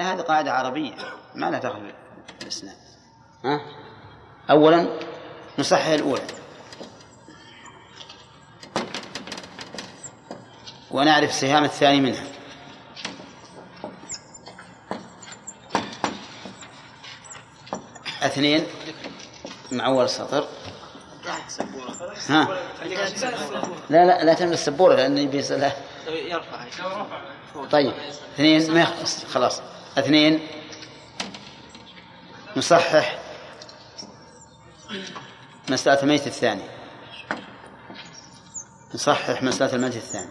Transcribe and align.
لا 0.00 0.12
هذه 0.12 0.20
قاعدة 0.20 0.52
عربية. 0.52 0.94
ما 1.34 1.50
لها 1.50 1.58
دخل 1.58 1.92
بالإسناد 2.38 2.76
ها؟ 3.44 3.60
أولا 4.50 4.98
نصحح 5.58 5.86
الأولى. 5.86 6.22
ونعرف 10.90 11.32
سهام 11.32 11.64
الثاني 11.64 12.00
منها. 12.00 12.24
اثنين 18.22 18.66
مع 19.72 19.86
أول 19.86 20.08
سطر 20.08 20.48
ها؟ 22.28 22.48
لا 23.90 24.06
لا 24.06 24.24
لا 24.24 24.34
تملى 24.34 24.54
السبورة 24.54 24.94
لأن 24.94 25.18
يبي 25.18 25.38
يرفع. 26.08 26.64
طيب 27.70 27.92
اثنين 28.34 28.74
ما 28.74 28.80
يخلص. 28.80 29.24
خلاص. 29.24 29.62
اثنين. 30.00 30.46
نصحح 32.56 33.18
مسألة 35.70 36.02
الميت 36.02 36.26
الثاني. 36.26 36.62
نصحح 38.94 39.42
مسألة 39.42 39.74
الميت 39.74 39.96
الثاني. 39.96 40.30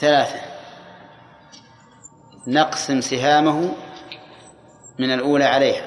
ثلاثة. 0.00 0.40
نقسم 2.46 3.00
سهامه 3.00 3.74
من 4.98 5.12
الأولى 5.12 5.44
عليها. 5.44 5.85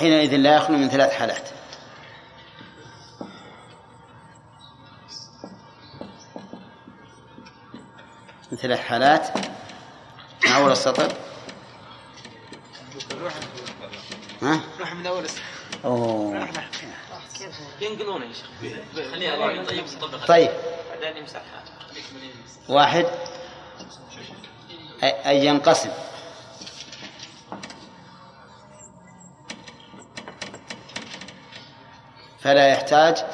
وحينئذ 0.00 0.36
لا 0.36 0.56
يخلو 0.56 0.76
من 0.76 0.88
ثلاث 0.88 1.12
حالات. 1.12 1.48
من 8.52 8.58
ثلاث 8.58 8.78
حالات. 8.80 9.28
مع 10.46 10.56
أول 10.56 10.72
السطر. 10.72 11.12
ها؟ 14.42 14.60
راح 14.80 14.94
من 14.94 15.06
أول 15.06 15.24
السطر 15.24 15.42
أوه. 15.84 16.48
ينقلونه 17.80 18.26
يا 18.26 18.32
شيخ. 18.32 18.50
طيب 20.28 20.50
بعدين 20.90 21.16
يمسحها 21.16 21.64
واحد. 22.68 23.06
أي 25.02 25.46
ينقسم. 25.46 25.90
فلا 32.40 32.68
يحتاج. 32.68 33.24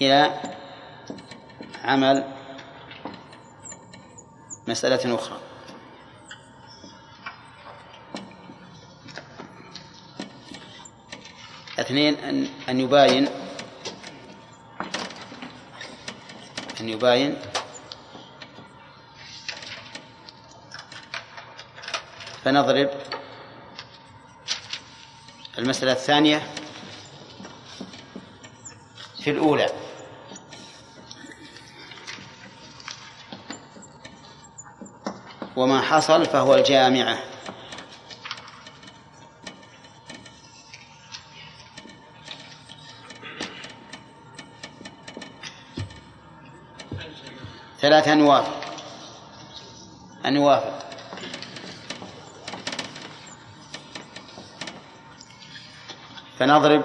إلى 0.00 0.40
عمل 1.84 2.24
مسألة 4.68 5.14
أخرى. 5.14 5.40
اثنين 11.80 12.14
أن 12.14 12.48
أن 12.68 12.80
يباين 12.80 13.28
أن 16.80 16.88
يباين 16.88 17.36
فنضرب 22.44 23.09
المسألة 25.60 25.92
الثانية 25.92 26.42
في 29.24 29.30
الأولى. 29.30 29.68
وما 35.56 35.80
حصل 35.80 36.26
فهو 36.26 36.54
الجامعة 36.54 37.18
ثلاثة 47.80 48.12
أن 48.12 48.18
يوافق 48.18 48.60
أن 50.26 50.36
يوافق 50.36 50.89
فنضرب 56.40 56.84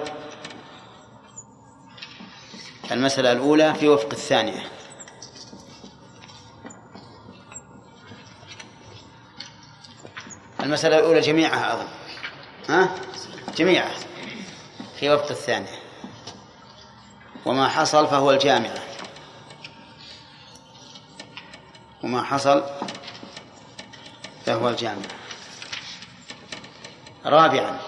المسألة 2.90 3.32
الأولى 3.32 3.74
في 3.74 3.88
وفق 3.88 4.08
الثانية. 4.12 4.62
المسألة 10.60 10.98
الأولى 10.98 11.20
جميعها 11.20 11.74
أظن. 11.74 11.88
ها؟ 12.68 12.94
جميعها. 13.56 13.94
في 15.00 15.10
وفق 15.10 15.30
الثانية. 15.30 15.78
وما 17.46 17.68
حصل 17.68 18.06
فهو 18.06 18.30
الجامعة 18.30 18.82
وما 22.04 22.22
حصل 22.22 22.64
فهو 24.46 24.68
الجامعة 24.68 25.16
رابعا. 27.26 27.85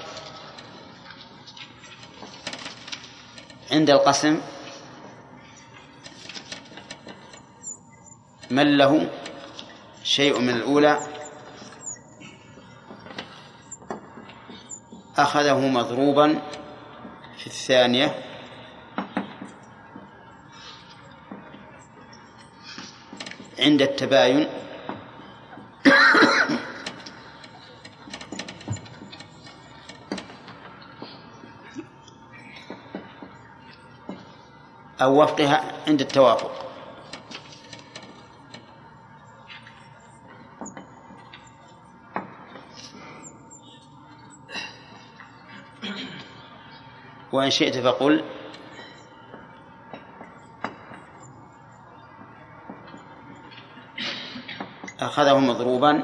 عند 3.79 3.91
القسم 3.91 4.41
من 8.51 8.79
له 8.79 9.11
شيء 10.05 10.39
من 10.39 10.49
الأولى 10.51 10.99
أخذه 15.19 15.59
مضروبا 15.69 16.39
في 17.39 17.47
الثانية 17.47 18.15
عند 23.59 23.83
التباين 23.83 24.49
أو 35.09 35.23
وفقها 35.23 35.89
عند 35.89 36.01
التوافق. 36.01 36.51
وإن 47.33 47.51
شئت 47.51 47.79
فقل. 47.79 48.25
أخذه 55.01 55.39
مضروبا. 55.39 56.03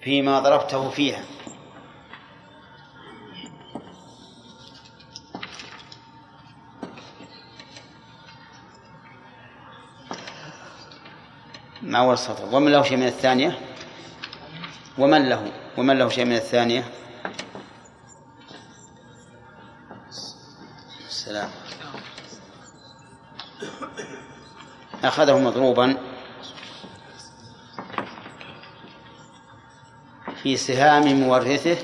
فيما 0.00 0.40
ضربته 0.40 0.90
فيها. 0.90 1.41
مع 11.92 12.14
سطر 12.14 12.54
ومن 12.56 12.72
له 12.72 12.82
شيء 12.82 12.96
من 12.96 13.06
الثانية؟ 13.06 13.58
ومن 14.98 15.28
له؟ 15.28 15.52
ومن 15.78 15.98
له 15.98 16.08
شيء 16.08 16.24
من 16.24 16.36
الثانية؟ 16.36 16.84
السلام. 21.06 21.50
أخذه 25.04 25.38
مضروبا 25.38 25.96
في 30.42 30.56
سهام 30.56 31.20
مورثه 31.20 31.76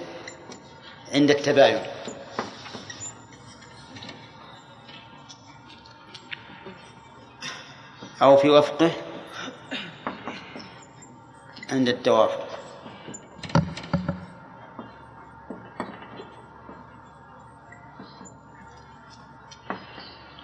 عند 1.14 1.30
التباين. 1.30 1.82
أو 8.22 8.36
في 8.36 8.50
وفقه 8.50 9.07
عند 11.78 11.88
التوافق 11.88 12.48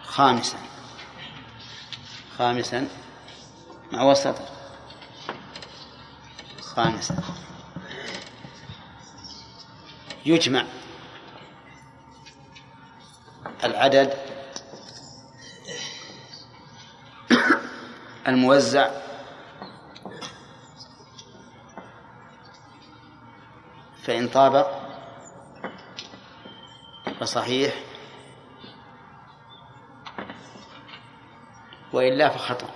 خامسا. 0.02 0.58
خامسا. 2.38 2.88
مع 3.92 4.02
وسط. 4.02 4.34
خامسا. 6.60 7.16
يجمع 10.26 10.64
العدد 13.64 14.18
الموزع 18.28 19.03
فإن 24.24 24.32
طابق 24.32 24.66
فصحيح 27.20 27.74
وإلا 31.92 32.28
فخطأ. 32.28 32.68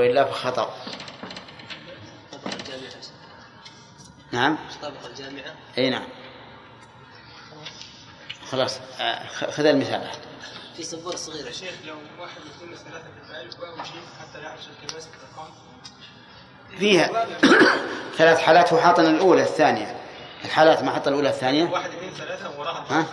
وإلا 0.00 0.24
فخطأ. 0.24 0.74
نعم. 4.32 4.58
طابق 4.82 5.06
الجامعة. 5.06 5.54
أي 5.78 5.90
نعم. 5.90 6.08
خلاص 8.50 8.78
خذ 9.30 9.66
المثال. 9.66 10.10
في 10.76 10.82
سبورة 10.82 11.16
صغيرة. 11.16 11.46
يا 11.46 11.52
شيخ 11.52 11.74
لو 11.84 11.96
واحد 12.18 12.40
يكون 12.56 12.74
ثلاثة 12.74 13.60
واو 13.60 13.72
وجيم 13.72 14.02
حتى 14.20 14.44
يحصل 14.44 14.70
التماسك 14.70 15.10
الأرقام 15.14 15.70
فيها 16.78 17.26
ثلاث 18.16 18.38
حالات 18.38 18.72
وحاطن 18.72 19.04
الأولى 19.06 19.42
الثانية. 19.42 19.96
الحالات 20.44 20.82
ما 20.82 20.90
حط 20.90 21.08
الأولى 21.08 21.28
الثانية؟ 21.28 21.64
واحد 21.64 21.90
اثنين 21.90 22.10
ثلاثة 22.14 22.50
وراها 22.58 22.84
ها؟ 22.90 23.06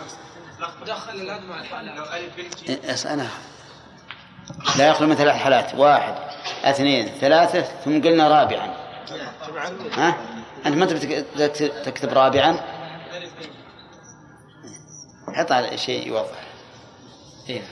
دخل 0.86 1.10
الألف 1.14 1.44
مع 1.44 1.60
الحالة. 1.60 1.94
لو 1.94 2.04
ألف 2.04 2.36
ب 2.36 2.64
جيم 2.66 2.78
أسألها 2.84 3.30
لا 4.78 4.88
يخلو 4.88 5.06
من 5.08 5.14
ثلاث 5.14 5.34
حالات. 5.34 5.74
واحد 5.74 6.14
اثنين 6.64 7.06
ثلاثة 7.20 7.62
ثم 7.84 8.02
قلنا 8.02 8.28
رابعا. 8.28 8.74
ها؟ 9.92 10.14
أنت 10.66 10.76
ما 10.76 10.86
تبي 10.86 11.22
تكتب- 11.22 11.82
تكتب 11.82 12.12
رابعا؟ 12.12 12.60
حط 15.34 15.52
على 15.52 15.78
شيء 15.78 16.06
يوضح. 16.06 16.38
إيه. 17.48 17.62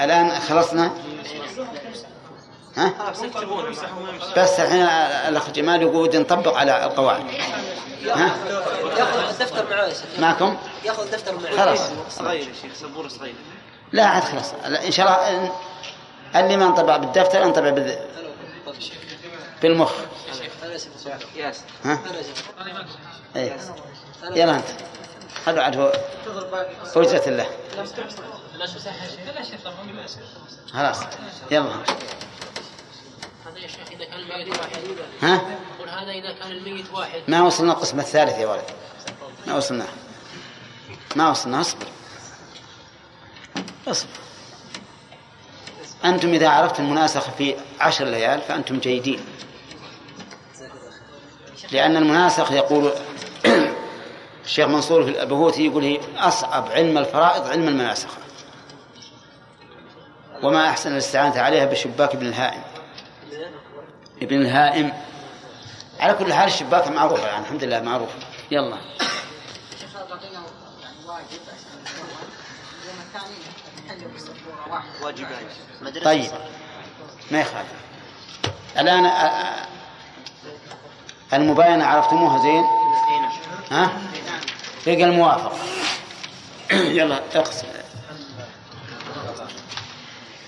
الآن 0.00 0.30
خلصنا؟ 0.40 0.90
ها؟ 2.76 2.94
بس 4.36 4.60
الحين 4.60 4.82
الأخ 5.28 5.50
جمال 5.50 5.82
يقول 5.82 6.20
نطبق 6.20 6.56
على 6.56 6.84
القواعد 6.84 7.24
ها؟ 8.06 8.36
ياخذ 8.98 9.18
الدفتر 9.28 9.64
معاه 9.70 9.92
معكم؟ 10.18 10.56
ياخذ 10.84 11.02
الدفتر 11.02 11.34
معاه 11.34 11.56
خلاص 11.56 11.80
صغير 12.10 12.48
يا 12.48 12.54
شيخ 12.62 12.74
سبورة 12.74 13.08
صغير 13.08 13.34
لا 13.92 14.04
عاد 14.06 14.22
خلاص 14.24 14.52
لا، 14.66 14.86
إن 14.86 14.90
شاء 14.90 15.06
الله 15.06 15.52
اللي 16.36 16.56
ما 16.56 16.66
انطبع 16.66 16.96
بالدفتر 16.96 17.42
انطبع 17.42 17.70
بال- 17.70 17.98
بالمخ 19.62 19.92
ياس 21.36 21.60
ها؟ 21.84 21.98
إيه. 23.36 23.56
يلا 24.30 24.56
أنت 24.56 24.64
خلوا 25.46 25.62
عاد 25.62 25.76
هو 25.76 25.92
أجرة 26.96 27.22
الله 27.28 27.46
خلاص 30.72 30.98
يلا 31.50 31.70
هذا 33.56 33.64
يا 33.64 33.68
شيخ 33.68 33.92
إذا 33.92 34.04
كان 34.04 34.20
الميت 34.20 34.48
واحد. 34.48 34.78
ها؟ 35.22 35.40
قل 35.80 35.88
هذا 35.88 36.10
إذا 36.10 36.32
كان 36.32 36.50
الميت 36.50 36.92
واحد. 36.92 37.20
ما 37.28 37.42
وصلنا 37.42 37.72
القسم 37.72 38.00
الثالث 38.00 38.38
يا 38.38 38.46
ولد. 38.46 38.64
ما 39.46 39.56
وصلنا. 39.56 39.86
ما 41.16 41.30
وصلنا 41.30 41.60
اصبر. 41.60 41.86
اصبر. 43.88 44.10
أنتم 46.04 46.34
إذا 46.34 46.48
عرفتم 46.48 46.84
المناسخة 46.84 47.32
في 47.38 47.56
عشر 47.80 48.04
ليال 48.04 48.40
فأنتم 48.40 48.78
جيدين. 48.78 49.20
لأن 51.72 51.96
المناسخ 51.96 52.52
يقول 52.52 52.92
الشيخ 54.44 54.66
منصور 54.66 55.04
في 55.04 55.10
الأبهوتي 55.10 55.66
يقول 55.66 55.84
هي 55.84 56.00
أصعب 56.16 56.70
علم 56.70 56.98
الفرائض 56.98 57.46
علم 57.46 57.68
المناسخة. 57.68 58.18
وما 60.42 60.68
أحسن 60.68 60.92
الاستعانة 60.92 61.40
عليها 61.40 61.64
بشباك 61.64 62.14
ابن 62.14 62.26
الهائم. 62.26 62.62
ابن 64.22 64.40
الهائم. 64.40 64.92
على 66.00 66.14
كل 66.14 66.32
حال 66.32 66.48
الشباك 66.48 66.88
معروفة 66.88 67.26
يعني 67.26 67.42
الحمد 67.44 67.64
لله 67.64 67.80
معروفة 67.80 68.14
يلا. 68.50 68.76
طيب 76.04 76.30
ما 77.30 77.40
يخالف. 77.40 77.68
الآن 78.78 79.06
المباينة 81.32 81.84
عرفتموها 81.84 82.38
زين؟ 82.42 82.64
ها؟ 83.70 83.92
بقى 84.86 85.04
الموافقة 85.04 85.58
يلا 86.70 87.20
اقسم 87.34 87.66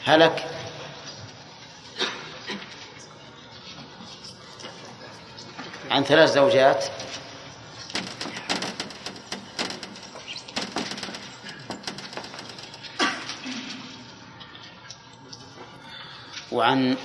هلك. 0.04 0.44
عن 5.90 6.04
ثلاث 6.04 6.30
زوجات. 6.30 6.84
وعن 16.52 16.96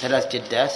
ثلاث 0.00 0.32
جدات. 0.32 0.72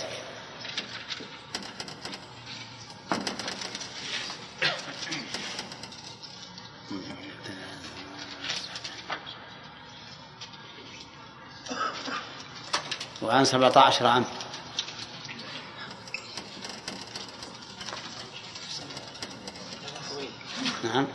وعن 13.23 13.44
سبعة 13.44 13.79
عشر 13.79 14.06
عام 14.06 14.25
نعم 20.85 21.06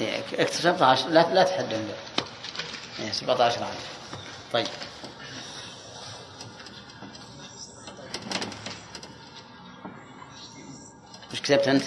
إيه، 0.00 0.22
اكتب 0.40 0.54
17 0.54 1.08
لا 1.08 1.34
لا 1.34 1.44
له 1.86 1.94
إيه، 2.98 3.12
17 3.12 3.64
عام. 3.64 3.74
طيب. 4.52 4.66
وش 11.32 11.40
كتبت 11.40 11.68
أنت؟ 11.68 11.82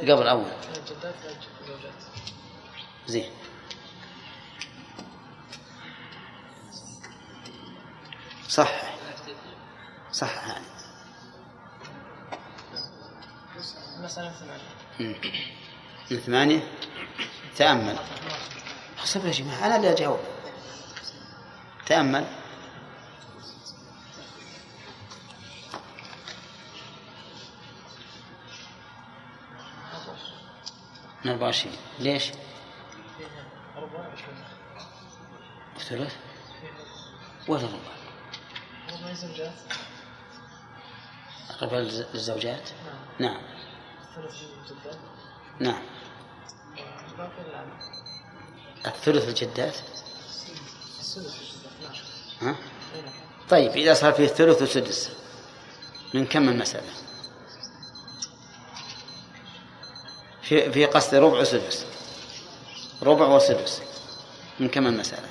قبل 0.00 0.28
أول. 0.28 0.50
زين. 3.06 3.30
صح. 8.48 8.82
صح. 10.12 10.51
من 16.12 16.18
ثمانية 16.18 16.68
تأمل. 17.56 17.96
صبر 19.04 19.26
يا 19.26 19.32
جماعة 19.32 19.66
أنا 19.66 19.76
اللي 19.76 19.92
أجاوب. 19.92 20.20
تأمل. 21.86 22.24
من 31.24 31.30
24 31.30 31.76
ليش؟ 31.98 32.32
ثلث 35.78 36.14
ولا 37.48 37.62
ربع 37.66 37.92
ربع 41.62 41.78
للزوجات 42.14 42.70
نعم. 43.18 43.40
نعم. 45.60 45.82
الثلث 48.86 49.28
الجدات 49.28 49.76
ها؟ 52.40 52.56
طيب 53.50 53.70
إذا 53.70 53.94
صار 53.94 54.12
فيه 54.12 54.26
ثلث 54.26 54.62
وسدس 54.62 55.10
من 56.14 56.26
كم 56.26 56.48
المسألة؟ 56.48 56.92
في 60.42 60.72
في 60.72 60.86
قصد 60.86 61.14
ربع 61.14 61.40
وسدس 61.40 61.86
ربع 63.02 63.26
وسدس. 63.26 63.82
من 64.60 64.68
كم 64.68 64.86
المسألة؟ 64.86 65.28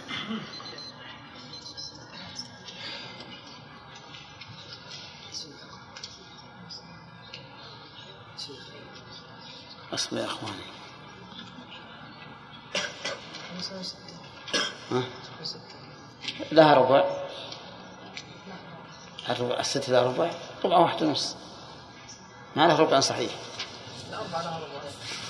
اصبر 9.93 10.17
يا 10.17 10.25
اخواني 10.25 10.60
لها 16.51 16.73
ربع. 16.73 17.21
الربع 19.29 19.59
الست 19.59 19.89
لها 19.89 20.01
ربع 20.01 20.31
ربع 20.65 20.77
واحد 20.77 21.03
ونص. 21.03 21.35
ما 22.55 22.67
له 22.67 22.77
ربع 22.77 22.99
صحيح. 22.99 23.31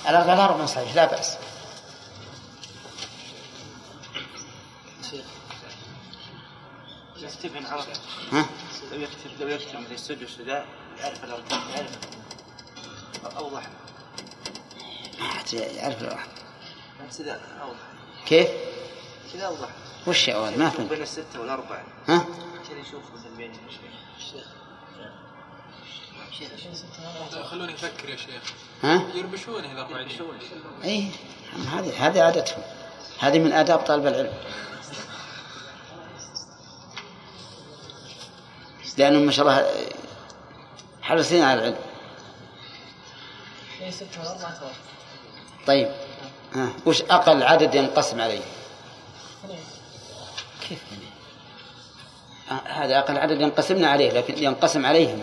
الأربعة 0.08 0.34
لها 0.34 0.46
ربع 0.46 0.66
صحيح 0.66 0.94
لا 0.94 1.06
بأس. 1.06 1.38
يكتب 7.16 7.56
إن 7.56 7.66
عرف 7.66 7.88
ها؟ 8.32 8.46
لو 8.92 9.00
يكتب 9.00 9.40
لو 9.40 9.48
يكتب 9.48 9.80
مثل 9.80 9.92
السدس 9.92 10.40
وذا 10.40 10.64
يعرف 10.98 11.24
الأرقام 11.24 11.60
يعرف 11.74 11.98
أوضح. 13.36 13.62
ما 15.18 15.28
حد 15.28 15.52
يعرف 15.52 15.98
كذا 17.18 17.40
أوضح. 17.62 17.76
كيف؟ 18.26 18.48
كذا 19.32 19.46
أوضح. 19.46 19.68
وش 20.06 20.28
يا 20.28 20.36
ولد 20.36 20.58
ما 20.58 20.70
فهمت. 20.70 20.90
بين 20.90 21.02
الستة 21.02 21.40
والأربعة. 21.40 21.84
ها؟ 22.08 22.26
كذا 22.68 22.78
يشوف 22.78 23.02
الشيخ 24.18 24.46
خلوني 27.44 27.74
أفكر 27.74 28.08
يا 28.08 28.16
شيخ. 28.16 28.42
ها؟ 28.82 29.02
يربشون 29.14 29.64
اذا 29.64 29.82
قاعدين 29.82 30.18
اي 30.84 31.10
هذه 31.72 32.06
هذه 32.06 32.22
عادتهم. 32.22 32.62
هذه 33.18 33.38
من 33.38 33.52
آداب 33.52 33.78
طالب 33.78 34.06
العلم. 34.06 34.32
لأنهم 38.98 39.22
ما 39.22 39.32
شاء 39.32 39.48
الله 39.48 39.70
حريصين 41.02 41.42
على 41.42 41.60
العلم. 41.60 41.78
طيب. 45.66 45.92
ها. 46.54 46.72
وش 46.86 47.02
أقل 47.02 47.42
عدد 47.42 47.74
ينقسم 47.74 48.20
عليه؟ 48.20 48.42
كيف 50.72 50.82
هذا 52.66 52.98
أقل 52.98 53.18
عدد 53.18 53.40
ينقسمنا 53.40 53.90
عليه 53.90 54.10
لكن 54.12 54.44
ينقسم 54.44 54.86
عليهم. 54.86 55.22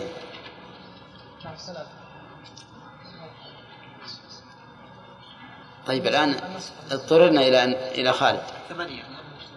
طيب 5.86 6.06
الآن 6.06 6.60
اضطررنا 6.90 7.40
إلى 7.40 7.64
أن 7.64 7.72
إلى 7.72 8.12
خالد. 8.12 8.42
ثمانية. 8.68 9.02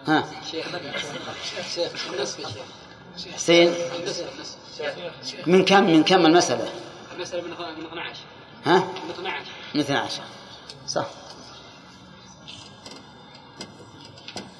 ها؟ 0.06 0.24
شيخ 0.50 0.66
حسين؟ 3.34 3.74
من 5.46 5.64
كم 5.64 5.84
من 5.84 6.04
كم 6.04 6.26
المسألة؟ 6.26 6.72
المسألة 7.16 7.42
من 7.42 7.52
12 7.52 8.20
ها؟ 8.64 8.78
من 8.78 9.10
12 9.10 9.44
من 9.74 9.80
12 9.80 10.22
صح. 10.86 11.06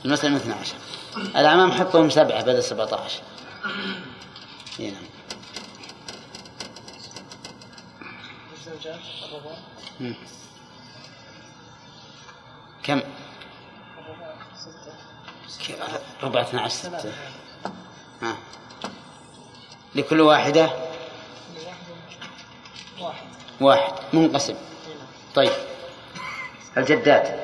المسألة 0.05 0.31
من 0.31 0.37
12 0.37 0.75
الأعمام 1.16 1.73
حطهم 1.73 2.11
سبعة 2.11 2.42
بدل 2.42 2.62
17 2.62 3.23
إي 4.80 4.90
نعم. 4.90 5.02
كم؟ 12.83 13.00
ربع 16.23 16.40
12 16.40 16.68
ستة. 16.68 17.12
ها. 18.23 18.37
لكل 19.94 20.21
واحدة؟ 20.21 20.71
واحد. 23.61 23.92
منقسم. 24.12 24.54
طيب. 25.35 25.52
الجدات؟ 26.76 27.44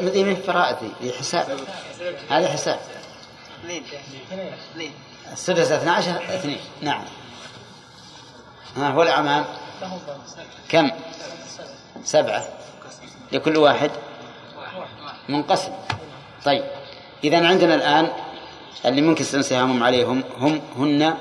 مدري 0.00 0.24
من 0.24 0.36
فرائضي 0.36 0.92
هي 1.00 1.12
حساب. 1.12 1.60
هذا 2.30 2.48
حساب. 2.48 2.78
السدس 5.32 5.72
12 5.72 6.34
اثنين. 6.34 6.60
نعم. 6.82 7.04
ها 8.76 8.90
سبعة 8.90 9.44
كم؟ 10.68 10.90
سبعة. 12.04 12.48
لكل 13.32 13.56
واحد 13.56 13.90
منقسم. 15.28 15.72
طيب 16.44 16.64
إذا 17.24 17.46
عندنا 17.46 17.74
الآن 17.74 18.12
اللي 18.86 19.02
ممكن 19.02 19.24
سنسهمهم 19.24 19.82
عليهم 19.82 20.24
هم 20.38 20.60
هن. 20.76 21.16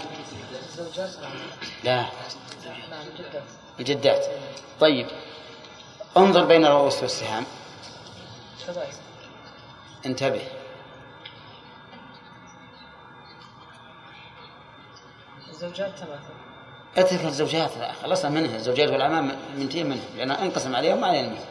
لا. 1.84 2.06
جدات 3.18 3.44
الجدات. 3.80 4.26
طيب 4.80 5.08
انظر 6.18 6.46
بين 6.46 6.66
الرؤوس 6.66 7.02
والسهام. 7.02 7.46
انتبه. 10.06 10.42
الزوجات 15.50 15.98
ثلاثة 15.98 16.34
اترك 16.98 17.26
الزوجات. 17.26 17.78
لا 17.78 17.94
خلصنا 17.94 18.32
منها. 18.32 18.56
الزوجات 18.56 18.90
والأعمام 18.90 19.36
منتهي 19.58 19.84
منها 19.84 20.06
لأن 20.16 20.32
انقسم 20.32 20.76
عليهم 20.76 21.02
ما 21.02 21.08
علينا. 21.08 21.30
منها 21.30 21.46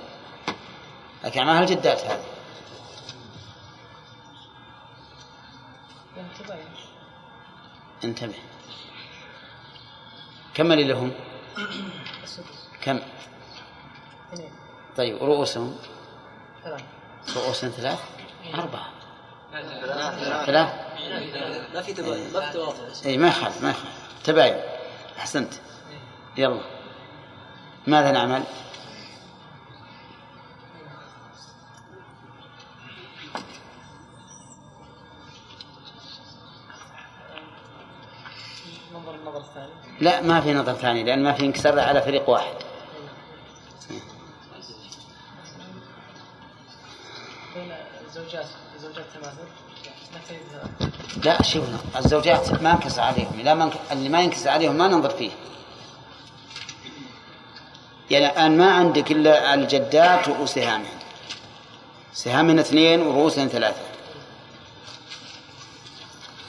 لكن 1.25 1.41
أعمامها 1.41 1.63
الجدات 1.63 2.01
هذه. 2.05 2.25
انتبه. 8.05 8.35
كم 10.55 10.73
اللي 10.73 10.85
لهم؟ 10.85 11.13
كم؟ 12.83 13.01
اثنين. 14.33 14.51
طيب 14.97 15.23
رؤوسهم؟ 15.23 15.77
ثلاثة. 16.65 17.02
رؤوس 17.37 17.65
ثلاث 17.65 17.99
أربعة 18.55 18.87
ثلاث 20.47 20.69
ما 21.75 21.83
في 21.83 21.93
تباين 21.93 22.33
ما 22.33 22.41
في 22.41 22.53
توافق 22.53 23.07
اي 23.07 23.19
ما 23.19 23.29
يخالف 23.29 23.63
ما 23.63 23.71
يخالف 23.71 23.89
تباين 24.25 24.57
احسنت 25.19 25.55
يلا 26.37 26.61
ماذا 27.87 28.11
نعمل؟ 28.11 28.43
لا 40.01 40.21
ما 40.21 40.41
في 40.41 40.55
نظر 40.55 40.73
ثاني 40.73 41.05
لأن 41.05 41.23
ما 41.23 41.33
في 41.33 41.47
انكسار 41.47 41.81
على 41.81 42.03
فريق 42.03 42.29
واحد 42.29 42.55
الزوجات 48.33 48.51
الزوجات 48.77 49.05
تماثل؟ 49.15 49.37
نحتاج 50.15 50.39
ثلاثة 50.51 50.93
لا 51.25 51.43
شوف 51.43 51.65
الزوجات 51.97 52.63
ما 52.63 52.73
انكسر 52.73 53.03
عليهم. 53.03 53.41
لا 53.41 53.53
انك... 53.53 53.73
اللي 53.93 54.09
ما 54.09 54.21
ينكسر 54.21 54.51
عليهم 54.51 54.75
ما 54.75 54.89
ننظر 54.89 55.11
فيه. 55.11 55.31
يعني 58.11 58.27
الآن 58.27 58.57
ما 58.57 58.73
عندك 58.73 59.13
إلا 59.13 59.55
الجدات 59.55 60.29
وسهامهن 60.29 60.99
سهامهن 62.13 62.59
اثنين 62.59 63.01
ورؤوسهن 63.01 63.49
ثلاثة. 63.49 63.83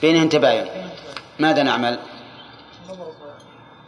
بينهن 0.01 0.29
تباين. 0.29 0.89
ماذا 1.39 1.63
نعمل؟ 1.63 1.99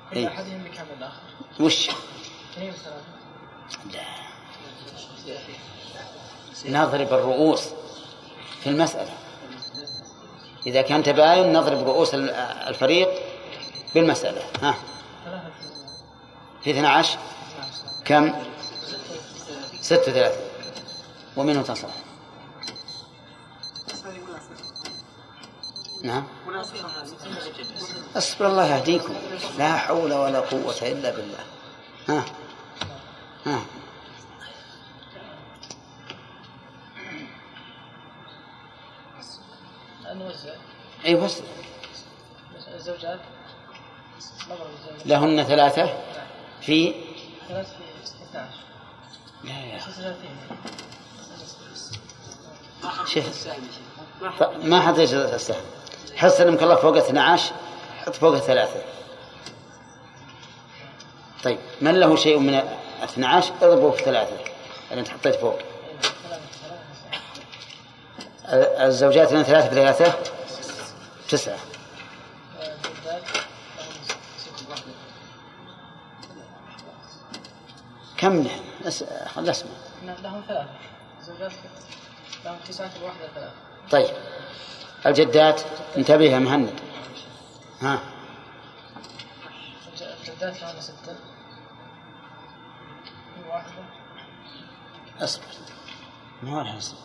كل 0.10 0.18
إيه. 0.18 0.28
أحدهم 0.28 0.64
بكامل 0.64 0.90
الآخر 0.98 1.20
وش؟ 1.60 1.90
لا. 3.94 4.16
نضرب 6.66 7.14
الرؤوس 7.14 7.70
في 8.66 8.72
المسألة. 8.72 9.14
إذا 10.68 10.82
كان 10.82 11.04
تباين 11.04 11.54
نضرب 11.54 11.88
رؤوس 11.88 12.14
ال- 12.14 12.30
الفريق 12.68 13.10
بالمسألة. 13.96 14.42
ها. 14.62 14.76
في 16.64 16.72
12 16.72 17.20
كم؟ 18.06 18.34
ستة 19.82 20.12
ثلاثة 20.12 20.40
ومنه 21.38 21.62
تصل 21.62 21.88
نعم. 26.04 26.24
أصبر 28.18 28.48
الله 28.48 28.66
يهديكم. 28.76 29.14
لا 29.58 29.76
حول 29.78 30.14
ولا 30.14 30.40
قوة 30.40 30.76
إلا 30.82 31.10
بالله. 31.12 31.40
ها. 32.10 32.26
ها. 33.46 33.60
نوزع 40.20 40.54
أي 41.06 41.16
وزع 41.16 41.44
الزوجات 42.76 43.20
لهن 45.06 45.44
ثلاثة 45.44 45.94
في 46.62 46.94
ثلاث 47.50 47.68
في 47.68 48.24
12 48.32 48.50
لا 49.44 49.52
يا 49.52 49.78
أخي. 49.78 49.92
36 49.92 50.30
شوف 53.08 53.48
ف- 54.40 54.44
ما 54.64 54.82
حد 54.82 54.98
يجوز 54.98 55.14
السهم. 55.14 55.62
حس 56.16 56.42
انك 56.42 56.64
الله 56.64 56.76
فوق 56.76 56.98
12 56.98 57.54
حط 58.06 58.16
فوق 58.16 58.38
ثلاثة. 58.38 58.82
طيب 61.44 61.58
من 61.82 62.00
له 62.00 62.16
شيء 62.16 62.40
من 62.40 62.64
12 63.04 63.54
اضربه 63.62 63.92
في 63.92 64.04
ثلاثة. 64.04 64.38
انت 64.92 65.08
حطيت 65.08 65.36
فوق. 65.36 65.60
الزوجات 68.54 69.34
من 69.34 69.44
ثلاثة 69.44 69.70
في 69.70 69.76
ثلاثة 69.76 70.14
تسعة. 71.30 71.58
لهم 73.06 73.22
كم 78.18 78.42
نحن؟ 78.42 78.60
أس- 78.84 79.28
خل 79.36 79.50
اسمع 79.50 79.70
لهم 80.24 80.44
ثلاثة. 80.48 80.70
الزوجات 81.20 81.52
لهم 82.46 82.58
تسعة 82.68 82.92
الواحدة 83.00 83.28
ثلاثة. 83.36 83.54
طيب. 83.92 84.16
الجدات؟ 85.06 85.62
انتبه 85.98 86.24
يا 86.26 86.40
مهند. 86.40 86.74
ها. 87.82 88.00
الجدات 90.22 90.62
لهم 90.62 90.80
ستة. 90.80 91.16
واحدة. 93.50 93.84
أصبر. 95.20 95.44
ما 96.44 96.62
الحين 96.62 96.78
أصبر. 96.78 96.98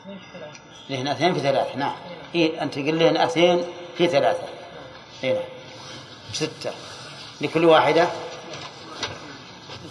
اثنين 0.00 1.08
اثنين 1.08 1.34
في 1.34 1.40
ثلاثة 1.40 1.76
نعم. 1.76 1.94
إيه 2.34 2.62
أنت 2.62 2.74
قل 2.74 2.94
لي 2.94 3.08
هنا 3.10 3.24
اثنين 3.24 3.64
في 3.98 4.08
ثلاثة. 4.08 4.48
إيه 5.24 5.34
نعم. 5.34 5.42
ستة. 6.32 6.70
لكل 7.40 7.64
واحدة؟ 7.64 8.08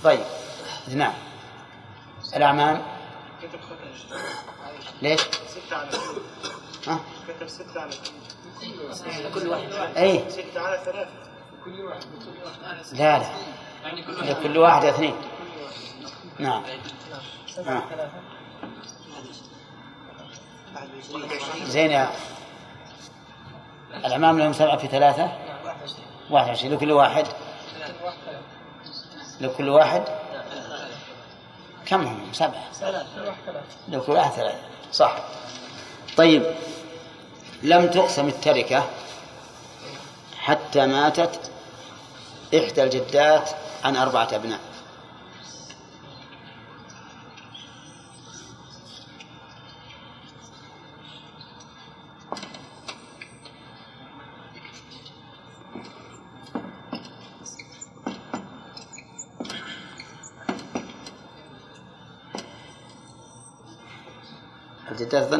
طيب. 0.03 0.19
نعم. 0.95 1.13
خطأ 3.61 3.75
ليش؟ 5.01 5.21
ستة 5.21 5.75
على 5.77 5.89
ها؟ 6.87 6.99
كتب 7.27 7.47
ستة 7.47 7.81
على 7.81 7.91
كل 9.33 9.47
واحد 9.47 9.97
أي 9.97 10.29
ستة 10.29 10.61
على 10.61 10.81
ثلاثة 10.85 11.09
لا 12.93 13.19
لا. 13.19 14.31
لكل 14.31 14.57
واحدة 14.57 14.89
اثنين. 14.89 15.15
نعم. 16.39 16.63
ثلاثة 17.55 18.11
زين 21.65 21.91
يا 21.91 22.11
الأعمام 24.05 24.39
لهم 24.39 24.53
سبعة 24.53 24.77
في 24.77 24.87
ثلاثة؟ 24.87 25.31
واحد 26.29 26.47
وعشرين. 26.47 26.73
لكل 26.73 26.91
واحد؟ 26.91 27.25
لكل 29.41 29.69
واحد؟ 29.69 30.03
كم 31.85 32.01
هم؟ 32.01 32.33
سبعة. 32.33 32.71
ثلاثة 32.73 33.05
كل 33.15 33.21
واحد 33.21 33.37
ثلاثة 33.45 33.65
لو 33.87 34.01
كل 34.01 34.11
واحد 34.11 34.31
ثلاثة. 34.31 34.57
صح. 34.91 35.15
طيب. 36.17 36.43
لم 37.63 37.87
تقسم 37.87 38.27
التركة 38.27 38.89
حتى 40.39 40.85
ماتت 40.85 41.51
إحدى 42.55 42.83
الجدات 42.83 43.49
عن 43.83 43.95
أربعة 43.95 44.27
أبناء. 44.33 44.59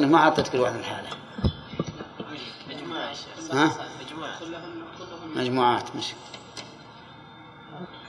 الجدات 0.10 0.18
ما 0.18 0.18
أعطت 0.24 0.48
كل 0.52 0.60
واحد 0.60 0.76
الحالة 0.76 1.10
مجموعة 2.70 3.10
يا 3.10 3.14
شيخ 3.14 3.52
ها؟ 3.56 3.72
مجموعات 5.36 5.96
مش 5.96 6.06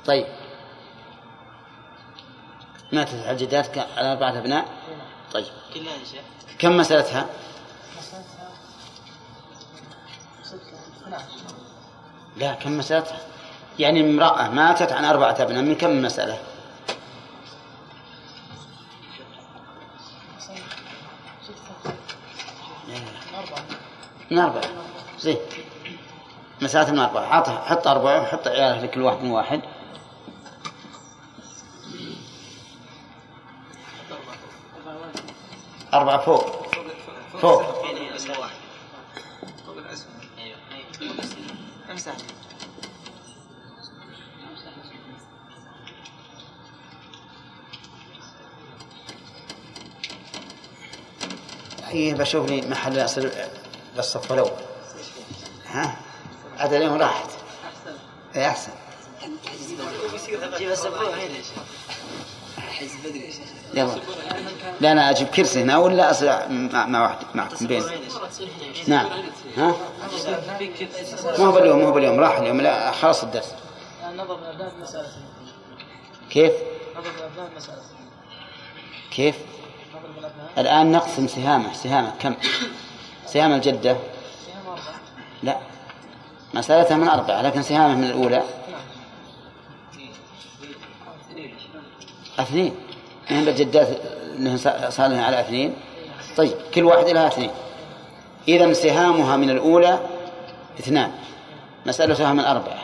طيب. 0.07 0.27
ماتت 2.93 3.15
الجدات 3.15 3.67
ك- 3.67 3.79
على 3.97 4.13
أربعة 4.13 4.39
أبناء. 4.39 4.69
طيب. 5.33 5.47
كم 6.59 6.77
مسألتها؟ 6.77 7.27
مسألتها 7.97 8.25
ستة 10.43 10.57
12 10.57 10.84
لا 12.37 12.55
كم 12.55 12.79
مسألتها 12.79 13.19
يعني 13.79 14.01
امرأة 14.01 14.49
ماتت 14.49 14.93
عن 14.93 15.05
أربعة 15.05 15.37
أبناء 15.41 15.63
من 15.63 15.75
كم 15.75 16.03
مسألة؟ 16.03 16.39
من 24.31 24.39
أربعة. 24.39 24.63
زين. 25.19 25.37
مسألة 26.63 26.93
من 26.93 26.99
أربعة. 26.99 27.27
حط 27.33 27.49
حط 27.49 27.87
أربعة 27.87 28.23
وحط 28.23 28.49
عياله 28.49 28.83
لكل 28.83 29.03
واحد 29.03 29.23
من 29.23 29.31
واحد. 29.31 29.61
أربعة 35.95 36.19
فوق. 36.19 36.54
بشوف 52.25 52.51
لي 52.51 52.61
محل 52.61 53.05
أصل 53.05 53.31
للصف 53.97 54.33
الأول 54.33 54.51
ها؟ 55.67 55.97
عاد 56.59 56.73
اليوم 56.73 56.95
راحت. 56.95 57.31
إيه 58.37 58.49
أحسن. 58.49 58.73
يلا. 63.75 63.95
لا 64.81 64.93
أنا 64.93 65.11
أجيب 65.11 65.29
كرسي 65.29 65.63
هنا 65.63 65.79
ولا 65.79 66.11
أصل 66.11 66.27
مع, 66.51 67.03
واحد 67.03 67.17
معكم 67.35 67.67
بين؟ 67.67 67.83
نعم. 68.87 69.07
ها؟ 69.57 69.75
ما 71.39 71.47
هو 71.47 71.53
باليوم 71.53 71.79
ما 71.79 71.87
هو 71.87 71.93
باليوم 71.93 72.21
راح 72.21 72.39
اليوم. 72.39 72.61
لا 72.61 72.91
خلاص 72.91 73.23
الدرس. 73.23 73.55
كيف؟ 76.31 76.53
كيف؟ 79.11 79.37
الآن 80.59 80.93
نقسم 80.93 81.27
سهامة. 81.27 81.73
سهامة 81.73 82.13
كم؟ 82.21 82.35
سهام 83.27 83.53
الجدة؟ 83.53 83.97
لا. 85.43 85.59
مسألتها 86.55 86.97
من 86.97 87.09
أربعة 87.09 87.43
لكن 87.43 87.63
سهامة 87.63 87.95
من 87.95 88.05
الأولى. 88.05 88.43
اثنين. 92.39 92.75
من 93.31 93.49
الجدات 93.49 93.89
انه 94.37 94.57
صار 94.91 95.07
لها 95.07 95.25
على 95.25 95.41
اثنين. 95.41 95.75
طيب 96.37 96.55
كل 96.75 96.85
واحدة 96.85 97.13
لها 97.13 97.27
اثنين. 97.27 97.51
إذا 98.49 98.73
سهامها 98.73 99.37
من 99.37 99.51
الأولى 99.51 100.01
اثنان. 100.79 101.13
مسألتها 101.87 102.33
من 102.33 102.45
أربعة. 102.45 102.83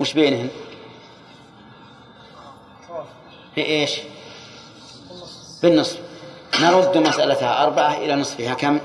وش 0.00 0.12
بينهن؟ 0.12 0.48
في 3.54 3.66
إيش؟ 3.66 4.00
بالنصف. 5.62 6.07
نرد 6.60 6.98
مسألتها 6.98 7.62
أربعة 7.62 7.96
إلى 7.96 8.14
نصفها. 8.14 8.54
كم؟ 8.54 8.80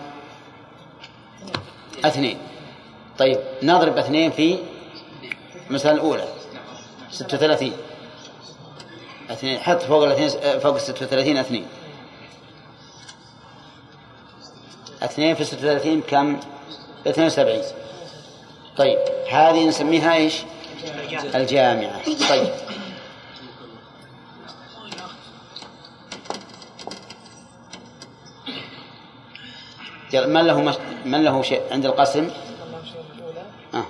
اثنين. 2.05 2.37
طيب 3.19 3.39
نضرب 3.63 3.97
اثنين 3.97 4.31
في 4.31 4.59
المسألة 5.69 5.93
الأولى. 5.93 6.27
ستة 7.11 7.37
وثلاثين. 7.37 7.73
اثنين. 9.29 9.59
حط 9.59 9.81
فوق 9.81 10.03
الاثنين 10.03 10.59
فوق 10.59 10.75
الستة 10.75 11.05
وثلاثين 11.05 11.37
اثنين. 11.37 11.65
اثنين 15.01 15.35
في 15.35 15.43
ستة 15.43 15.57
وثلاثين 15.57 16.01
كم؟ 16.01 16.39
اثنين 17.07 17.27
وسبعين. 17.27 17.63
طيب 18.77 18.99
هذه 19.31 19.67
نسميها 19.67 20.13
إيش؟ 20.13 20.37
الجامعة. 21.35 22.01
طيب 22.29 22.49
من 30.15 30.41
له 30.47 30.61
مش... 30.61 30.75
من 31.05 31.23
له 31.23 31.41
شيء 31.41 31.61
عند 31.71 31.85
القسم؟ 31.85 32.31
آه. 33.73 33.85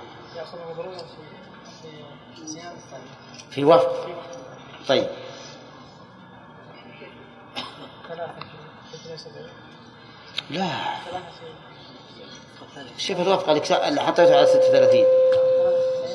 في 3.50 3.64
وفق 3.64 4.08
طيب. 4.88 5.06
لا. 10.50 10.68
شوف 12.98 13.20
الوفق 13.20 13.48
اللي 13.48 14.00
حطيته 14.00 14.36
على 14.36 14.46
36 14.46 15.04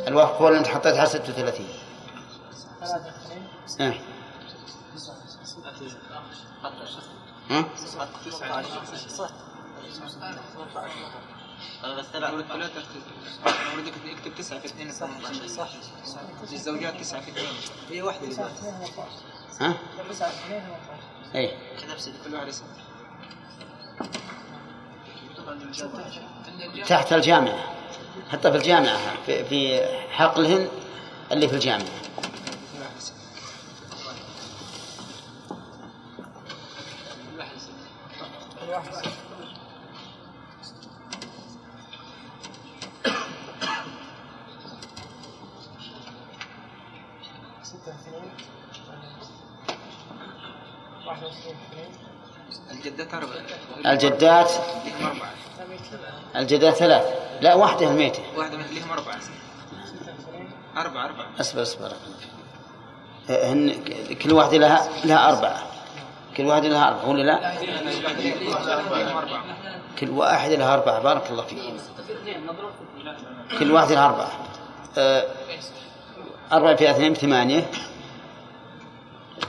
الوفق 0.08 0.42
هو 0.42 0.48
اللي 0.48 0.60
انت 0.60 0.68
حطيته 0.68 1.00
على 1.00 1.10
36 1.10 1.66
ها؟ 3.80 3.94
ها؟ 7.50 7.66
ودك 13.78 13.94
تكتب 14.18 14.36
تسعة 14.36 14.60
في 14.60 14.66
اثنين 14.66 14.92
صح 14.92 15.70
للزوجات 16.52 17.00
تسعة 17.00 17.22
في 17.22 17.32
اثنين 17.32 17.48
هي 17.90 18.02
واحدة 18.02 18.28
ها؟ 19.62 19.74
اي 21.36 21.52
نفس 21.90 22.10
كل 22.26 22.36
واحد 22.36 22.48
اسم 22.48 22.64
تحت 26.88 27.14
الجامعة 27.14 27.60
حتى 28.32 28.52
في 28.52 28.58
الجامعة 28.58 28.98
في, 29.26 29.46
في 29.46 29.86
حقلهن 30.12 30.68
اللي 31.32 31.48
في 31.48 31.54
الجامعة 31.56 31.88
الجدات 54.20 54.52
الجدات 56.36 56.76
ثلاث. 56.76 57.04
لا 57.42 57.56
واحدة 57.56 57.88
الميتة 57.88 58.20
واحدة 58.38 58.58
لهم 58.58 58.92
أربعة. 58.92 59.16
أربعة 60.78 61.06
أربعة. 61.06 61.26
أصبر 61.40 61.62
أصبر. 61.62 61.92
هن 63.30 63.74
كل 64.24 64.34
واحدة 64.34 64.58
لها 64.58 64.90
لها 65.06 65.30
أربعة. 65.30 65.64
كل 66.38 66.46
واحدة 66.46 66.68
لها 66.68 66.88
أربعة 66.88 67.10
ولا 67.10 67.24
لا؟ 67.24 67.54
كل 70.00 70.10
واحدة 70.10 70.56
لها 70.56 70.74
أربعة 70.74 71.00
بارك 71.00 71.30
الله 71.30 71.44
فيك. 71.44 71.60
كل 73.60 73.72
واحدة 73.72 73.96
لها 73.96 74.06
أربعة. 74.06 74.32
آه، 74.98 75.26
أربعة 76.52 76.76
في 76.76 76.92
اثنين 76.92 77.14
ثمانية 77.14 77.72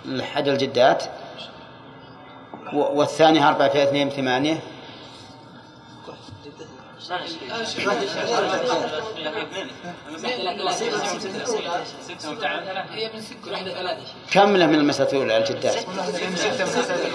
لحد 0.04 0.48
الجدات. 0.48 1.04
و- 2.72 2.98
والثانية 2.98 3.48
أربعة 3.48 3.68
في 3.68 3.82
اثنين 3.82 4.10
ثمانية. 4.10 4.60
ثلاثة 7.76 8.06
كم 14.30 14.56
له 14.56 14.66
من 14.66 14.74
المسألة 14.74 15.10
الأولى 15.12 15.36
الجدات 15.36 15.74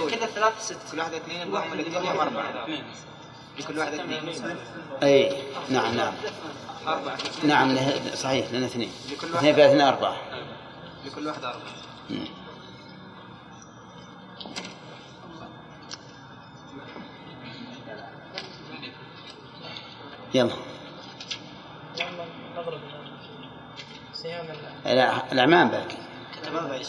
كذا 0.10 0.26
ثلاث 0.26 0.54
ست 0.60 0.78
كل 0.92 1.00
واحدة 1.00 1.18
اثنين 1.18 1.42
اللهم 1.42 1.74
الاثنين 1.74 2.04
لهم 2.04 2.20
أربعة. 2.20 2.68
لكل 3.60 3.78
واحدة 3.80 4.04
اثنين. 4.04 4.56
أي 5.04 5.32
نعم 5.70 5.96
نعم. 5.98 6.14
أربعة. 6.88 7.18
نعم 7.44 7.78
صحيح 8.16 8.52
لنا 8.52 8.66
اثنين. 8.66 8.92
اثنين 9.36 9.56
في 9.56 9.66
اثنين 9.66 9.82
أربعة. 9.82 10.16
لكل 11.06 11.28
واحدة 11.28 11.48
أربعة. 11.48 11.72
يلا 20.36 20.54
الأع- 24.86 25.32
الأعمام 25.32 25.68
باقي 25.70 25.96
أربعة 26.48 26.82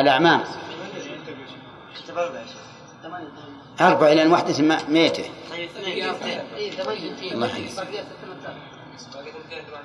الأعمام 0.00 0.44
أربعة 2.14 2.44
أربعة 3.80 4.12
لأن 4.14 4.32
واحدة 4.32 4.62
ما- 4.62 4.82
ميتة 4.88 5.24
طيب 5.50 5.70
الله 7.32 7.50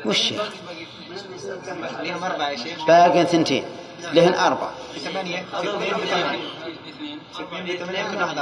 وش 0.05 0.33
أربعة 2.25 2.55
باقي 2.87 3.25
ثنتين 3.25 3.63
لهن 4.13 4.33
أربعة 4.33 4.71
ثمانية 4.99 5.45
واحدة 8.23 8.41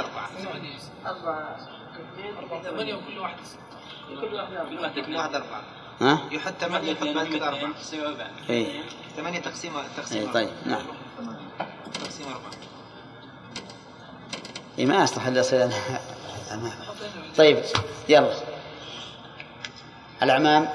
أربعة 2.38 2.62
ثمانية 2.62 2.94
وكل 2.94 3.18
واحدة 3.18 3.42
واحدة 5.16 5.36
أربعة. 5.36 5.62
ها؟ 6.00 6.20
يحط 6.30 6.52
ثمانية 6.60 6.92
يحط 6.92 7.08
بعد 7.08 7.26
كده 7.26 7.48
أربعة. 7.48 7.70
إيه. 8.50 8.82
ثمانية 9.16 9.40
تقسيم 9.40 9.72
تقسيم 9.96 10.22
إيه. 10.26 10.32
طيب 10.32 10.48
نعم. 10.66 10.82
تقسيم 11.94 12.26
أربعة. 12.26 12.50
إيه 14.78 14.86
ما 14.86 15.04
أصلح 15.04 15.26
إلا 15.26 15.42
أمام 16.52 16.72
طيب 17.36 17.62
يلا. 18.08 18.34
الأعمام. 20.22 20.68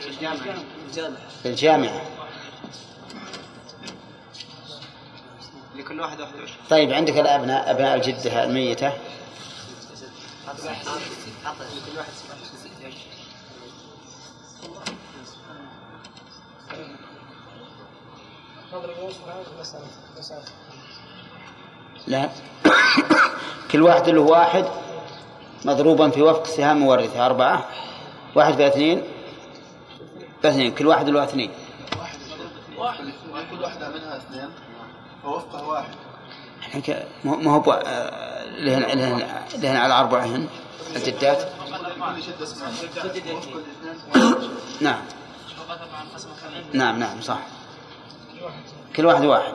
في 0.00 0.08
الجامعة. 0.08 0.64
في 1.42 1.48
الجامعة. 1.48 2.00
لكل 5.80 6.00
واحد 6.00 6.20
21 6.20 6.48
طيب 6.70 6.92
عندك 6.92 7.18
الأبناء 7.18 7.70
أبناء 7.70 7.94
الجدة 7.96 8.44
الميتة. 8.44 8.92
لكل 10.48 11.98
واحد 11.98 12.12
26 12.12 12.92
لا. 22.06 22.30
كل 23.72 23.82
واحد 23.82 24.08
له 24.08 24.20
واحد 24.20 24.64
مضروبا 25.64 26.10
في 26.10 26.22
وفق 26.22 26.46
سهام 26.46 26.78
مورثة 26.78 27.26
أربعة. 27.26 27.68
واحد 28.34 28.54
في 28.54 28.66
اثنين. 28.66 29.02
في 30.42 30.48
اثنين. 30.48 30.74
كل 30.74 30.86
واحد 30.86 31.08
له 31.08 31.24
اثنين. 31.24 31.50
كل 33.50 33.62
واحدة 33.62 33.88
منها 33.88 34.16
اثنين. 34.16 34.50
ووفقه 35.24 35.68
واحد. 35.68 35.94
الحين 36.58 36.82
ك- 36.82 37.06
ما 37.24 37.50
هو 37.52 37.60
ب- 37.60 37.68
آه، 37.68 38.44
لهن 38.44 38.80
لهن 38.98 39.44
لهن 39.54 39.76
على 39.76 39.94
أربعهن 39.94 40.48
الجدات. 40.96 41.48
نعم. 44.80 45.02
نعم 46.72 46.98
نعم 46.98 47.20
صح. 47.20 47.38
كل 48.96 49.06
واحد 49.06 49.24
واحد. 49.24 49.54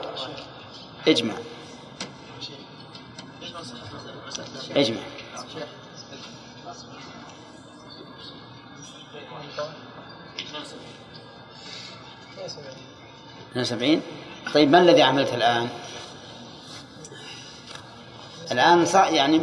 اجمع 1.08 1.34
اجمع 4.76 5.02
اثنين 13.52 13.64
وسبعين. 13.64 14.02
طيب 14.54 14.70
ما 14.72 14.80
الذي 14.80 15.04
عملته 15.04 15.36
الآن؟ 15.36 15.70
الآن 18.52 18.86
صح 18.86 19.08
يعني 19.08 19.42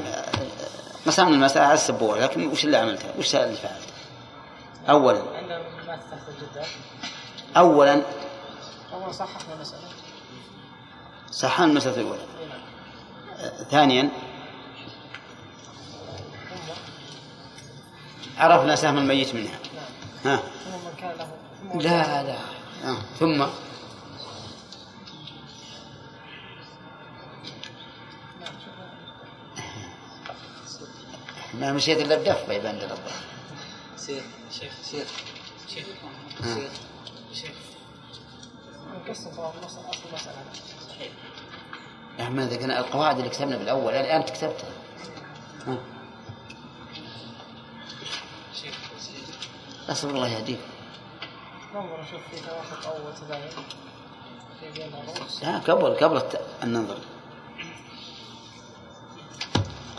قسمنا 1.07 1.35
المسألة 1.35 1.65
على 1.65 1.75
السبورة 1.75 2.19
لكن 2.19 2.47
وش 2.47 2.65
اللي 2.65 2.77
عملته؟ 2.77 3.09
وش 3.19 3.35
اللي 3.37 3.57
فعلته؟ 3.57 3.93
أولا. 4.89 5.23
أولا. 7.57 8.03
أول 8.93 9.15
صححنا 9.15 9.55
المسألة 9.55 9.81
صحان 11.31 11.71
المسألة 11.71 11.97
الأولى. 12.01 12.23
ثانيا. 13.71 14.09
عرفنا 18.39 18.77
سهم 18.77 18.99
الميت 18.99 19.35
منها. 19.35 19.59
ها. 20.25 20.43
لا 21.75 22.23
لا. 22.23 22.37
آه. 22.85 22.97
ثم 23.21 23.45
ما 31.55 31.73
مشيت 31.73 31.99
إلا 32.01 32.17
بدفه 32.17 32.53
يبان 32.53 32.79
لي 32.79 32.89
سير 33.97 34.23
شيخ 34.51 34.73
سير. 34.83 35.07
شيخ. 35.75 35.87
شيخ. 37.35 37.51
أصل 39.11 39.31
المسألة 40.09 40.37
يا 42.19 42.25
أحمد 42.25 42.47
إذا 42.47 42.57
كان 42.57 42.71
القواعد 42.71 43.19
اللي 43.19 43.31
كتبنا 43.31 43.57
بالأول 43.57 43.93
الآن 43.95 44.21
أنت 44.21 44.31
كتبتها. 44.31 44.71
ها. 45.67 45.79
أسأل 49.89 50.11
الله 50.11 50.29
يهديك. 50.29 50.61
ننظر 51.75 52.01
نشوف 52.01 52.21
في 52.31 52.41
توافق 52.47 52.87
أو 52.87 53.13
تباين. 53.21 53.51
لا 55.43 55.59
قبل 55.59 55.95
قبل 55.95 56.23
أن 56.63 56.73
ننظر 56.73 56.99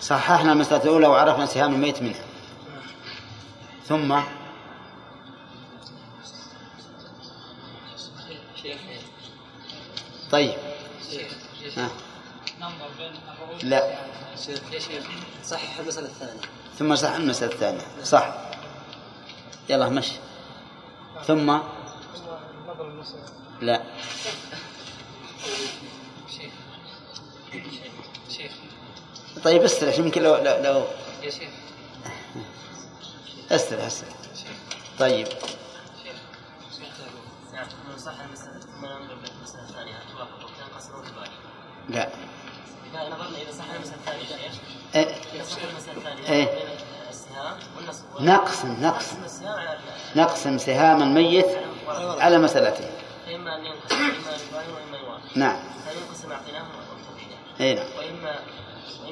صححنا 0.04 0.52
المسألة 0.52 0.84
الأولى 0.84 1.08
وعرفنا 1.08 1.46
سهام 1.46 1.74
الميت 1.74 2.02
منها 2.02 2.26
ثم 3.88 4.20
طيب. 10.32 10.54
الرؤوس 13.42 13.64
لا. 13.64 13.98
صحح 15.44 15.80
المسألة 15.80 16.08
الثانية 16.08 16.42
ثم 16.80 16.96
صح 16.96 17.12
المسألة 17.12 17.54
الثانية. 17.54 18.04
صح. 18.04 18.36
يلا 19.70 19.90
مشي. 19.90 20.16
ثم 21.28 21.60
لا. 23.62 23.82
طيب 29.44 29.64
استرح 29.64 29.98
يمكن 30.00 30.24
لو 30.24 30.36
لو, 30.36 30.64
لو 30.64 30.86
يا 31.24 31.30
شيخ. 31.30 31.50
استرح 33.52 33.86
استرح. 33.86 34.10
طيب. 35.00 35.28
لا. 41.90 42.10
إذا 42.94 43.10
نظرنا 43.10 43.38
إذا 43.42 43.52
صح 43.52 43.66
المسألة 43.76 43.96
الثانية 43.96 44.52
إيه. 44.96 45.16
إذا 45.34 45.44
صح 45.44 45.58
المسألة 45.64 45.98
الثانية 45.98 46.30
إيه. 46.30 46.48
نقسم 48.20 48.78
نقسم 48.82 49.18
نقسم 50.16 50.58
سهام 50.58 51.02
الميت 51.04 51.46
على 51.98 52.38
مسألته 52.38 52.90
فإما 53.26 53.56
أن 53.56 53.66
ينقسم 53.66 53.96
إما 53.96 55.10
نعم. 55.36 55.60
فينقسم 55.90 56.32
أعطيناه 56.32 56.62
وتوحيده. 56.62 57.36
اي 57.62 57.74
نعم. 57.74 57.86
وإما 57.98 58.40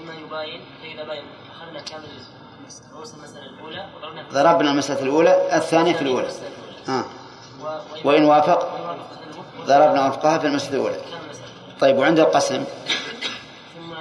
وإما 0.01 0.13
يباين 0.13 0.61
فإذا 0.81 1.03
باين. 1.03 1.23
أخذنا 1.61 1.81
كامل 1.81 2.03
رؤوس 2.93 3.13
المسألة 3.13 3.45
الأولى 3.45 3.85
وضربنا 3.97 4.23
في 4.23 4.33
ضربنا 4.33 4.71
المسألة 4.71 5.01
الأولى 5.01 5.55
الثانية 5.57 5.93
في 5.93 6.01
الأولى. 6.01 6.27
آه. 6.89 7.03
وإن 8.03 8.23
وافق؟ 8.25 8.77
ضربنا 9.65 10.07
وفقها 10.07 10.37
في 10.37 10.47
المسألة 10.47 10.73
الأولى. 10.75 10.97
طيب 11.79 11.97
وعند 11.97 12.19
القسم؟ 12.19 12.63
ثم 13.75 13.93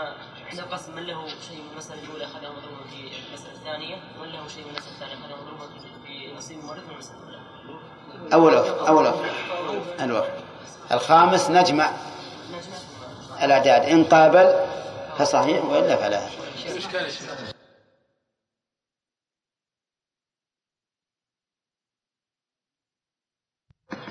عند 0.51 0.59
القسم 0.59 0.95
من 0.97 1.03
له 1.03 1.27
شيء 1.49 1.57
من 1.57 1.71
المسألة 1.73 2.03
الأولى 2.03 2.25
أخذه 2.25 2.39
مضروبا 2.39 2.85
في 2.91 3.11
المسألة 3.29 3.53
الثانية؟ 3.53 3.97
ومن 4.21 4.29
له 4.29 4.49
شيء 4.49 4.65
من 4.65 4.71
المسألة 4.71 4.93
الثانية 4.95 5.15
أخذه 5.15 5.43
مضروبا 5.45 5.65
في- 6.07 6.33
نصيب 6.39 6.65
مورث 6.65 6.79
من 6.89 6.93
المسألة 6.95 7.17
الأولى؟ 7.19 8.35
أو 8.35 8.49
الوفق 8.49 8.87
أو 8.89 9.01
الوفق 9.01 9.25
الوفق. 10.01 10.29
الخامس 10.93 11.51
نجمع. 11.51 11.91
الأعداد. 13.43 13.83
إن 13.83 14.05
قابل 14.05 14.55
فصحيح 15.21 15.65
وإلا 15.65 15.97
فلا. 15.97 16.29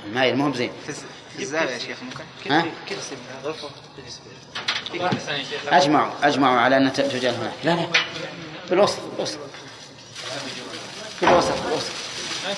ما 0.06 0.30
المهم 0.30 0.54
زين. 0.54 0.72
في 1.36 1.42
الزاوية 1.42 1.70
يا 1.70 1.80
شيخ 1.80 1.98
ممكن؟ 2.04 2.52
ها؟ 2.52 2.66
أجمعوا 5.68 6.28
أجمعوا 6.28 6.60
على 6.60 6.78
أن 6.78 6.94
تجعل 6.94 7.34
هناك. 7.34 7.54
لا 7.64 7.76
لا. 7.76 7.88
بالوسط 8.70 9.00
بالوسط. 9.02 9.38
بالوسط 11.22 11.54
بالوسط. 11.64 11.92
لا 12.46 12.54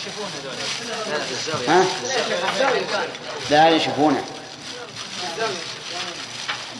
في 1.20 1.32
الزاوية 1.32 1.70
ها؟ 1.70 1.86
لا 3.50 3.70
يشوفونه. 3.70 4.26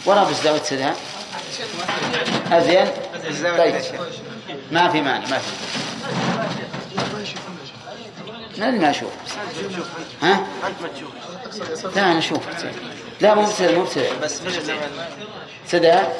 ورا 0.06 0.24
بالزاوية 0.24 0.62
سدها 0.62 0.96
أزين؟ 2.52 2.86
طيب. 3.58 3.74
ما 4.72 4.88
في 4.88 5.00
مانع 5.00 5.28
ما 5.28 5.38
في 5.38 5.50
من 8.58 8.80
ما 8.80 8.90
أشوف. 8.90 9.10
ها؟ 10.22 10.46
لا 11.96 12.02
أنا 12.02 12.18
أشوف. 12.18 12.40
لا 13.20 13.34
مو 13.34 13.42
بسدها 13.42 13.72
مو 13.72 13.84
بس 14.22 14.42
سدها 15.66 16.12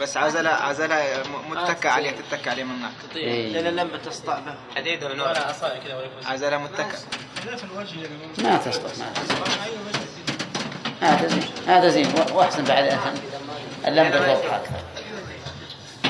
بس 0.00 0.16
عزلة 0.16 0.50
عزلة 0.50 1.22
متكة 1.50 1.90
عليه 1.90 2.10
تتكى 2.10 2.50
عليه 2.50 2.64
من 2.64 2.78
هناك. 2.78 2.92
إيه. 3.16 3.60
لما 3.60 3.98
تسطع 3.98 4.38
به 4.38 4.54
حديدة 4.76 5.08
من 5.08 5.20
ورا 5.20 5.54
عزلة 6.26 6.58
متكة 6.58 6.98
ما 8.38 8.56
تسقط 8.56 8.98
ما 8.98 9.12
تسقط 9.14 9.48
هذا 11.00 11.28
زين 11.28 11.44
هذا 11.66 11.88
زين. 11.88 12.12
وأحسن 12.32 12.64
بعد 12.64 12.84
أحسن 12.84 13.14
اللمبة 13.86 14.18
توضح 14.18 14.54
أكثر 14.54 14.80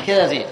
كذا 0.07 0.27
زين. 0.27 0.47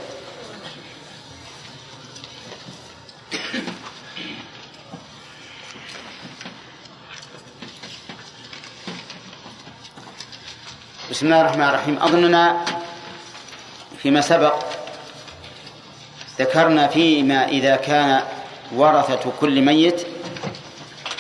بسم 11.10 11.26
الله 11.26 11.40
الرحمن 11.40 11.68
الرحيم. 11.68 11.98
أظننا 12.02 12.64
فيما 14.02 14.20
سبق 14.20 14.64
ذكرنا 16.38 16.88
فيما 16.88 17.48
إذا 17.48 17.76
كان 17.76 18.22
ورثة 18.72 19.32
كل 19.40 19.62
ميت 19.62 20.06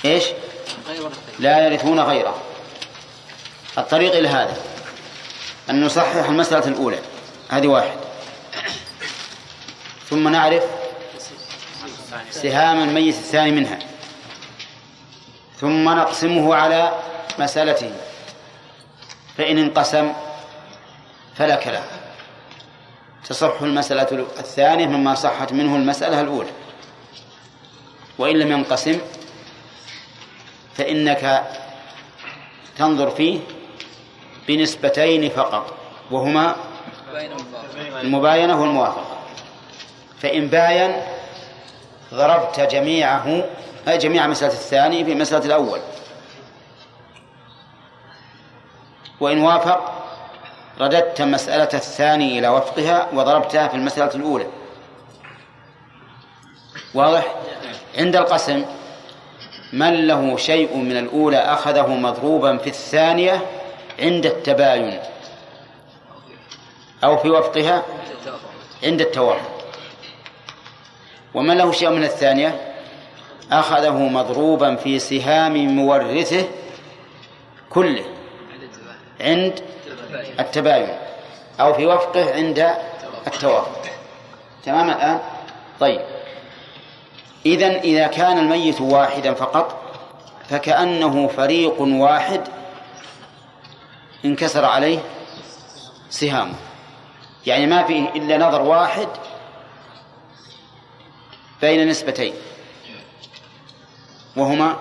إيش؟ 0.04 0.24
لا 1.38 1.66
يرثون 1.66 2.00
غيره. 2.00 2.42
الطريق 3.78 4.12
إلى 4.14 4.28
هذا. 4.28 4.67
أن 5.70 5.84
نصحح 5.84 6.28
المسألة 6.28 6.66
الأولى. 6.66 6.98
هذه 7.48 7.66
واحد. 7.66 7.96
ثم 10.10 10.28
نعرف 10.28 10.64
سهام 12.30 12.88
الميت 12.88 13.14
الثاني 13.14 13.50
منها. 13.50 13.78
ثم 15.60 15.88
نقسمه 15.88 16.54
على 16.54 16.92
مسألته 17.38 17.92
فإن 19.36 19.58
انقسم 19.58 20.12
فلا 21.34 21.56
كلام. 21.56 21.84
تصح 23.28 23.62
المسألة 23.62 24.26
الثانية 24.38 24.86
مما 24.86 25.14
صحت 25.14 25.52
منه 25.52 25.76
المسألة 25.76 26.20
الأولى. 26.20 26.50
وإن 28.18 28.36
لم 28.36 28.52
ينقسم 28.52 29.00
فإنك 30.74 31.44
تنظر 32.78 33.10
فيه 33.10 33.40
بنسبتين 34.48 35.28
فقط 35.28 35.74
وهما 36.10 36.56
المباينة 38.02 38.60
والموافقة. 38.60 39.18
فإن 40.18 40.46
باين 40.46 41.02
ضربت 42.14 42.60
جميعه 42.60 43.44
أي 43.88 43.98
جميع 43.98 44.26
مسألة 44.26 44.52
الثاني 44.52 45.04
في 45.04 45.14
مسألة 45.14 45.44
الأول. 45.44 45.80
وإن 49.20 49.38
وافق 49.38 49.92
رددت 50.80 51.22
مسألة 51.22 51.68
الثاني 51.74 52.38
إلى 52.38 52.48
وفقها 52.48 53.08
وضربتها 53.12 53.68
في 53.68 53.74
المسألة 53.74 54.14
الأولى. 54.14 54.46
واضح؟ 56.94 57.34
عند 57.98 58.16
القسم 58.16 58.64
من 59.72 60.06
له 60.06 60.36
شيء 60.36 60.76
من 60.76 60.96
الأولى 60.96 61.36
أخذه 61.36 61.86
مضروبا 61.86 62.56
في 62.56 62.66
الثانية 62.66 63.46
عند 63.98 64.26
التباين 64.26 65.00
أو 67.04 67.16
في 67.16 67.30
وفقها 67.30 67.82
عند 68.84 69.00
التوافق 69.00 69.58
ومن 71.34 71.56
له 71.56 71.72
شيء 71.72 71.90
من 71.90 72.04
الثانية؟ 72.04 72.74
أخذه 73.52 73.92
مضروبا 73.92 74.76
في 74.76 74.98
سهام 74.98 75.56
مورثه 75.76 76.44
كله 77.70 78.04
عند 79.20 79.60
التباين 80.40 80.88
أو 81.60 81.74
في 81.74 81.86
وفقه 81.86 82.34
عند 82.34 82.74
التوافق 83.26 83.82
تمام 84.64 84.90
الآن؟ 84.90 85.20
طيب. 85.80 86.00
إذن 87.46 87.70
إذا 87.70 88.06
كان 88.06 88.38
الميت 88.38 88.80
واحدا 88.80 89.34
فقط 89.34 89.80
فكأنه 90.48 91.28
فريق 91.28 91.80
واحد 91.80 92.40
انكسر 94.24 94.64
عليه 94.64 94.98
سهامه. 96.10 96.54
يعني 97.46 97.66
ما 97.66 97.82
فيه 97.82 98.08
إلا 98.08 98.38
نظر 98.38 98.62
واحد 98.62 99.08
بين 101.60 101.88
نسبتين. 101.88 102.34
وهما 104.36 104.76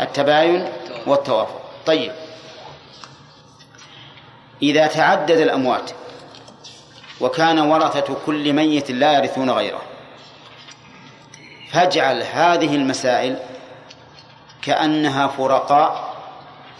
التباين 0.00 0.68
والتوافق. 1.06 1.60
طيب. 1.86 2.12
إذا 4.62 4.86
تعدد 4.86 5.38
الأموات 5.38 5.90
وكان 7.20 7.58
ورثة 7.58 8.16
كل 8.26 8.52
ميت 8.52 8.90
لا 8.90 9.12
يرثون 9.12 9.50
غيره 9.50 9.82
فاجعل 11.70 12.22
هذه 12.22 12.74
المسائل 12.74 13.38
كأنها 14.62 15.26
فرقاء 15.26 16.03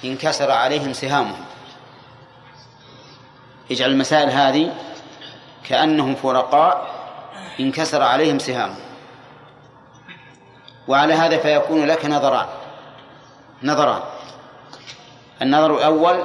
انكسر 0.04 0.50
عليهم 0.50 0.92
سهامهم. 0.92 1.44
اجعل 3.70 3.90
المسائل 3.90 4.30
هذه 4.30 4.72
كأنهم 5.68 6.14
فرقاء 6.14 6.94
انكسر 7.60 8.02
عليهم 8.02 8.38
سهامهم. 8.38 8.84
وعلى 10.88 11.14
هذا 11.14 11.38
فيكون 11.38 11.86
لك 11.86 12.06
نظران. 12.06 12.46
نظران. 13.62 14.02
النظر 15.42 15.74
الأول 15.76 16.24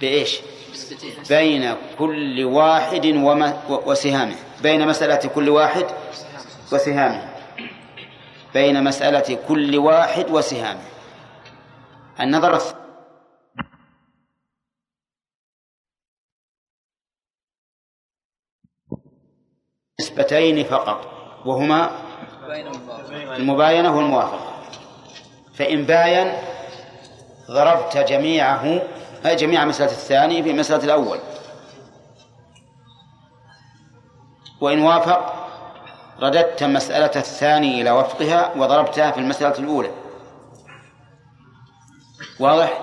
بإيش؟ 0.00 0.38
بين 1.28 1.74
كل 1.98 2.44
واحد 2.44 3.06
وسهامه. 3.68 4.36
بين 4.62 4.88
مسألة 4.88 5.30
كل 5.34 5.48
واحد 5.48 5.86
وسهامه. 6.72 7.28
بين 8.54 8.84
مسألة 8.84 9.38
كل 9.48 9.78
واحد 9.78 10.30
وسهامه. 10.30 10.95
النظر 12.20 12.54
الثاني 12.54 12.86
نسبتين 20.00 20.64
فقط 20.64 21.06
وهما 21.46 21.90
المباينة 23.36 23.96
والموافقة. 23.96 24.56
فإن 25.54 25.84
باين 25.84 26.32
ضربت 27.50 27.96
جميعه 27.96 28.82
جميع 29.24 29.64
مسألة 29.64 29.90
الثاني 29.90 30.42
في 30.42 30.52
مسألة 30.52 30.84
الأول. 30.84 31.18
وإن 34.60 34.82
وافق 34.82 35.32
رددت 36.20 36.62
مسألة 36.62 37.10
الثاني 37.16 37.80
إلى 37.80 37.90
وفقها 37.90 38.54
وضربتها 38.56 39.10
في 39.10 39.20
المسألة 39.20 39.58
الأولى. 39.58 40.05
واضح؟ 42.40 42.80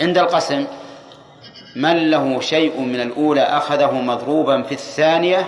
عند 0.00 0.18
القسم 0.18 0.66
من 1.76 2.10
له 2.10 2.40
شيء 2.40 2.80
من 2.80 3.00
الأولى 3.00 3.42
أخذه 3.42 3.92
مضروبا 3.92 4.62
في 4.62 4.72
الثانية 4.72 5.46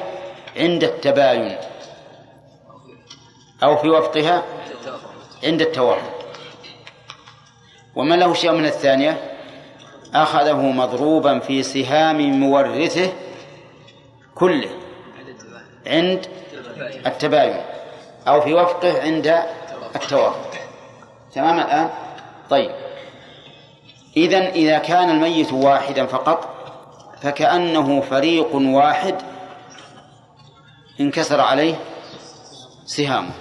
عند 0.57 0.85
التباين. 0.85 1.57
أو 3.63 3.77
في 3.77 3.89
وفقها 3.89 4.43
عند 5.45 5.61
التوافق. 5.61 6.27
ومن 7.97 8.19
له 8.19 8.35
شيء 8.35 8.53
من 8.53 8.67
الثانية 8.67 9.37
أخذه 10.15 10.57
مضروبا 10.57 11.39
في 11.39 11.63
سهام 11.63 12.41
مورثه 12.41 13.13
كله 14.35 14.71
عند 15.87 16.27
التباين. 17.07 17.61
أو 18.29 18.41
في 18.41 18.55
وفقه 18.55 19.03
عند 19.03 19.43
التوافق. 19.97 20.51
تمام 21.35 21.61
الآن؟ 21.61 21.91
طيب. 22.51 22.84
إذن 24.17 24.43
إذا 24.43 24.79
كان 24.79 25.11
الميت 25.11 25.53
واحدا 25.53 26.07
فقط 26.07 26.55
فكأنه 27.23 28.01
فريق 28.01 28.55
واحد 28.55 29.15
انكسر 31.01 31.41
عليه 31.41 31.75
سهامه. 32.87 33.33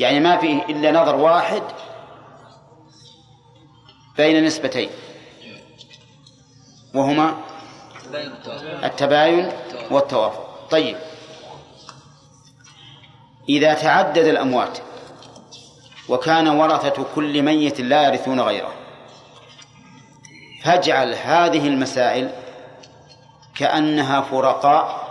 يعني 0.00 0.20
ما 0.20 0.36
فيه 0.36 0.62
إلا 0.64 0.92
نظر 0.92 1.16
واحد 1.16 1.62
بين 4.16 4.44
نسبتين. 4.44 4.90
وهما 6.94 7.36
التباين 8.84 9.52
والتوافق. 9.90 10.68
طيب. 10.70 10.96
إذا 13.48 13.74
تعدد 13.74 14.24
الأموات 14.24 14.78
وكان 16.08 16.48
ورثة 16.48 17.04
كل 17.14 17.42
ميت 17.42 17.80
لا 17.80 18.08
يرثون 18.08 18.40
غيره 18.40 18.79
فاجعل 20.64 21.14
هذه 21.14 21.68
المسائل 21.68 22.30
كأنها 23.54 24.20
فرقاء 24.20 25.10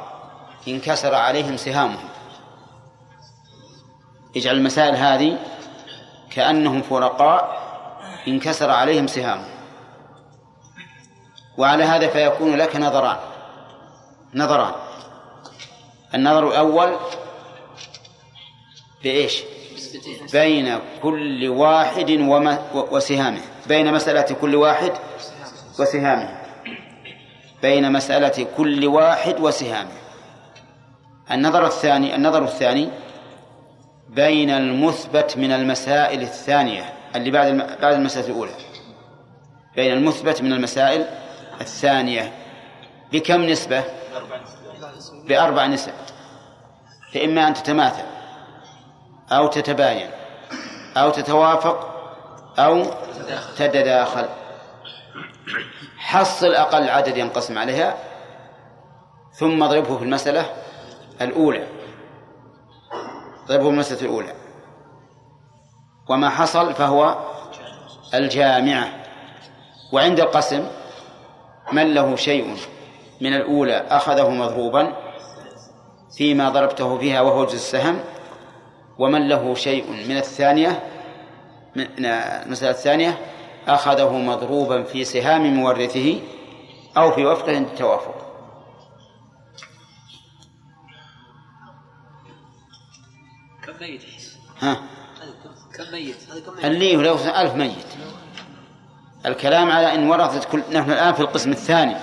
انكسر 0.68 1.16
عليهم 1.16 1.58
سهامهم. 1.58 2.10
اجعل 4.36 4.56
المسائل 4.56 4.96
هذه 4.96 5.38
كأنهم 6.32 6.82
فرقاء 6.82 7.60
انكسر 8.28 8.70
عليهم 8.70 9.08
سهامهم. 9.08 9.50
وعلى 11.58 11.84
هذا 11.84 12.08
فيكون 12.08 12.56
لك 12.56 12.76
نظران. 12.76 13.18
نظران. 14.34 14.74
النظر 16.14 16.48
الأول 16.48 16.96
بإيش؟ 19.04 19.44
بين 20.32 20.80
كل 21.04 21.48
واحد 21.48 22.12
وسهامه. 22.74 23.42
بين 23.68 23.94
مسألة 23.94 24.36
كل 24.42 24.56
واحد 24.56 24.94
وسهامه 25.80 26.40
بين 27.62 27.92
مسألة 27.92 28.48
كل 28.58 28.88
واحد 28.88 29.40
وسهامه. 29.40 29.92
النظر 31.32 31.66
الثاني 31.66 32.16
النظر 32.16 32.44
الثاني 32.44 32.90
بين 34.10 34.50
المثبت 34.50 35.38
من 35.38 35.52
المسائل 35.52 36.22
الثانية 36.22 36.94
اللي 37.16 37.32
بعد 37.32 37.78
بعد 37.82 37.94
المسألة 37.94 38.28
الأولى. 38.28 38.52
بين 39.76 39.94
المثبت 39.94 40.42
من 40.42 40.54
المسائل 40.54 41.06
الثانية. 41.62 42.34
بكم 43.12 43.42
نسبة؟ 43.44 43.84
بأربع 45.28 45.66
نسب. 45.66 45.92
فإما 47.14 47.48
أن 47.48 47.54
تتماثل 47.54 48.04
أو 49.32 49.48
تتباين 49.48 50.10
أو 50.98 51.10
تتوافق 51.10 51.96
أو 52.60 52.86
تتداخل. 53.58 54.26
حصل 55.98 56.54
أقل 56.54 56.90
عدد 56.90 57.18
ينقسم 57.18 57.58
عليها 57.58 57.98
ثم 59.34 59.64
اضربه 59.64 59.98
في 59.98 60.04
المسألة 60.04 60.46
الأولى. 61.22 61.68
اضربه 63.46 63.64
في 63.64 63.70
المسألة 63.70 64.02
الأولى. 64.02 64.34
وما 66.10 66.30
حصل 66.30 66.74
فهو 66.74 67.18
الجامعة. 68.14 68.88
وعند 69.94 70.20
القسم 70.20 70.68
من 71.72 71.94
له 71.94 72.16
شيء 72.16 72.58
من 73.22 73.34
الأولى 73.34 73.78
أخذه 73.90 74.30
مضروبا 74.30 74.94
فيما 76.18 76.50
ضربته 76.50 76.98
فيها 76.98 77.22
وهو 77.22 77.46
جزء 77.46 77.56
السهم 77.56 78.00
ومن 79.00 79.28
له 79.28 79.56
شيء 79.56 79.92
من 80.10 80.18
الثانية 80.18 80.84
من 81.76 82.06
المسألة 82.06 82.72
الثانية 82.72 83.18
أخذه 83.70 84.18
مضروبا 84.18 84.84
في 84.84 85.06
سهام 85.06 85.54
مورثه 85.54 86.22
أو 86.98 87.12
في 87.12 87.26
وفقه 87.26 87.56
عند 87.56 87.68
التوافق 87.68 88.30
كم 93.66 93.74
ميت؟ 93.82 94.04
ها؟ 94.60 94.82
كم 95.74 95.92
ميت؟ 95.92 96.16
اللي 96.64 96.96
لو 96.96 97.16
ألف 97.16 97.54
ميت. 97.56 97.88
الكلام 99.26 99.72
على 99.72 99.96
إن 99.96 100.10
ورثت 100.10 100.52
كل 100.52 100.64
نحن 100.72 100.92
الآن 100.92 101.14
في 101.14 101.20
القسم 101.20 101.52
الثاني. 101.52 101.96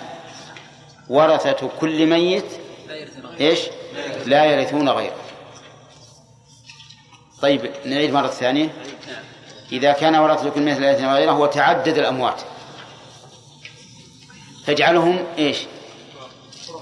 ورثة 1.09 1.70
كل 1.81 2.07
ميت 2.07 2.46
إيش؟ 3.40 3.61
لا 4.26 4.44
يرثون 4.44 4.88
غيره. 4.88 5.16
طيب 7.43 7.70
نعيد 7.84 8.12
مرة 8.12 8.26
ثانية. 8.26 8.68
إذا 9.73 9.93
كان 9.93 10.17
ورثة 10.17 10.51
كل 10.51 10.64
لا 10.64 10.91
يرثون 10.91 11.12
غيره 11.14 11.39
وتعدد 11.39 11.99
الأموات. 11.99 12.41
تجعلهم 14.67 15.19
إيش؟ 15.39 15.59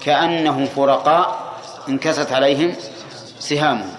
كأنهم 0.01 0.65
فرقاء 0.65 1.55
انكسرت 1.89 2.31
عليهم 2.31 2.75
سهامهم. 3.39 3.95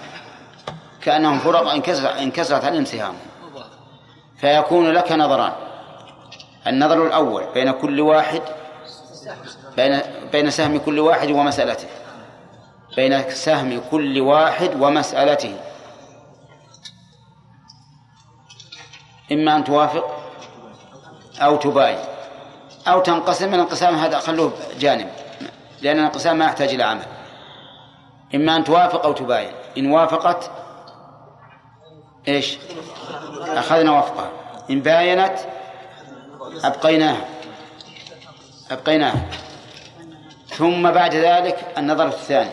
كأنهم 1.01 1.39
فرقاء 1.39 1.75
انكسرت 2.23 2.65
عليهم 2.65 2.85
سهامهم. 2.85 3.19
فيكون 4.41 4.91
لك 4.91 5.11
نظران. 5.11 5.51
النظر 6.67 7.07
الأول 7.07 7.43
بين 7.53 7.71
كل 7.71 8.01
واحد 8.01 8.41
بين 9.77 10.01
بين 10.31 10.49
سهم 10.49 10.77
كل 10.77 10.99
واحد 10.99 11.31
ومسألته. 11.31 11.87
بين 12.95 13.29
سهم 13.29 13.81
كل 13.91 14.21
واحد 14.21 14.81
ومسألته. 14.81 15.55
إما 19.31 19.55
أن 19.55 19.63
توافق 19.63 20.19
أو 21.41 21.55
تباين 21.55 21.97
أو 22.87 22.99
تنقسم 23.01 23.53
الانقسام 23.53 23.95
هذا 23.95 24.19
خلوه 24.19 24.53
جانب 24.79 25.09
لأن 25.81 25.99
الانقسام 25.99 26.37
ما 26.37 26.45
يحتاج 26.45 26.69
إلى 26.69 26.83
عمل. 26.83 27.05
إما 28.35 28.55
أن 28.55 28.63
توافق 28.63 29.05
أو 29.05 29.13
تباين 29.13 29.51
إن 29.77 29.91
وافقت 29.91 30.51
إيش؟ 32.27 32.57
أخذنا 33.47 33.99
وفقها. 33.99 34.31
إن 34.69 34.81
باينت 34.81 35.37
أبقيناه 36.63 37.17
أبقيناه 38.71 39.13
ثم 40.47 40.91
بعد 40.91 41.15
ذلك 41.15 41.73
النظر 41.77 42.07
الثاني 42.07 42.51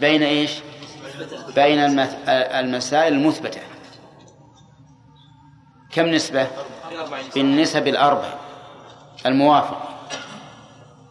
بين 0.00 0.22
إيش؟ 0.22 0.50
بين 1.54 2.06
المسائل 2.28 3.12
المثبتة. 3.12 3.60
كم 5.92 6.06
نسبة؟ 6.06 6.46
بالنسب 7.34 7.88
الأربع. 7.88 8.28
الموافق. 9.26 9.88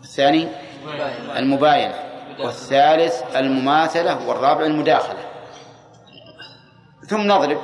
الثاني؟ 0.03 0.47
المباينة. 1.37 1.93
والثالث 2.39 3.35
المماثلة 3.35 4.27
والرابع 4.27 4.65
المداخلة. 4.65 5.19
ثم 7.07 7.21
نضرب. 7.21 7.61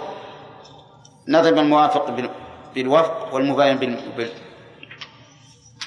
نضرب 1.27 1.57
الموافق 1.57 2.09
بال- 2.09 2.29
بالوفق 2.75 3.33
والمباين 3.33 3.77
بال- 3.77 3.99
بال- 4.17 4.33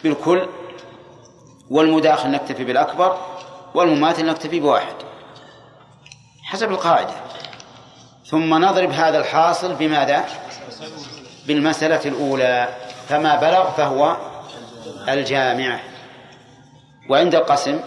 بالكل. 0.02 0.48
والمداخل 1.70 2.30
نكتفي 2.30 2.64
بالأكبر 2.64 3.18
والمماثل 3.74 4.26
نكتفي 4.26 4.60
بواحد. 4.60 4.94
حسب 6.42 6.70
القاعدة. 6.70 7.14
ثم 8.26 8.64
نضرب 8.64 8.90
هذا 8.90 9.18
الحاصل 9.18 9.74
بماذا؟ 9.74 10.24
بالمسألة 11.48 12.04
الأولى 12.04 12.68
فما 13.08 13.36
بلغ 13.36 13.70
فهو 13.70 14.16
الجامع. 15.08 15.80
وعند 17.10 17.34
القسم 17.34 17.80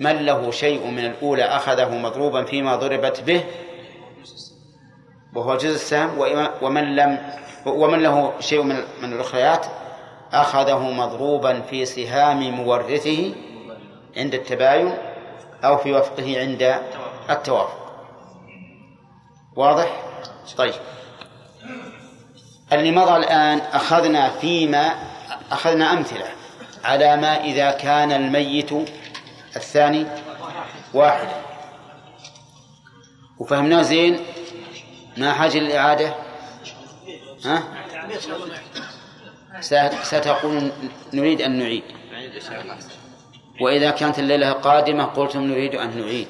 من 0.00 0.26
له 0.26 0.50
شيء 0.50 0.86
من 0.86 1.04
الأولى 1.04 1.44
أخذه 1.44 1.88
مضروبا 1.88 2.44
فيما 2.44 2.76
ضربت 2.76 3.20
به 3.20 3.44
وهو 5.34 5.56
جزء 5.56 5.74
السهم 5.74 6.18
ومن 6.62 6.96
لم 6.96 7.18
ومن 7.66 8.02
له 8.02 8.32
شيء 8.40 8.62
من 8.62 8.76
من 9.02 9.12
الأخريات 9.12 9.66
أخذه 10.32 10.78
مضروبا 10.90 11.60
في 11.60 11.84
سهام 11.84 12.50
مورثه 12.50 13.34
عند 14.16 14.34
التباين 14.34 14.94
أو 15.64 15.76
في 15.76 15.92
وفقه 15.92 16.40
عند 16.40 16.80
التوافق. 17.30 17.78
واضح؟ 19.56 20.02
طيب. 20.56 20.74
اللي 22.72 22.90
مضى 22.90 23.16
الآن 23.16 23.58
أخذنا 23.58 24.28
فيما 24.30 24.94
أخذنا 25.52 25.92
أمثلة 25.92 26.26
على 26.84 27.16
ما 27.16 27.44
إذا 27.44 27.70
كان 27.70 28.12
الميت 28.12 28.70
الثاني 29.56 30.06
واحدا 30.94 31.42
وفهمناه 33.38 33.82
زين؟ 33.82 34.20
ما 35.16 35.32
حاجة 35.32 35.58
للإعادة؟ 35.58 36.14
ها؟ 37.44 37.62
ستقول 40.02 40.72
نريد 41.14 41.40
أن 41.42 41.58
نعيد. 41.58 41.82
وإذا 43.60 43.90
كانت 43.90 44.18
الليلة 44.18 44.52
قادمة 44.52 45.04
قلتم 45.04 45.40
نريد 45.40 45.74
أن 45.74 46.00
نعيد. 46.00 46.28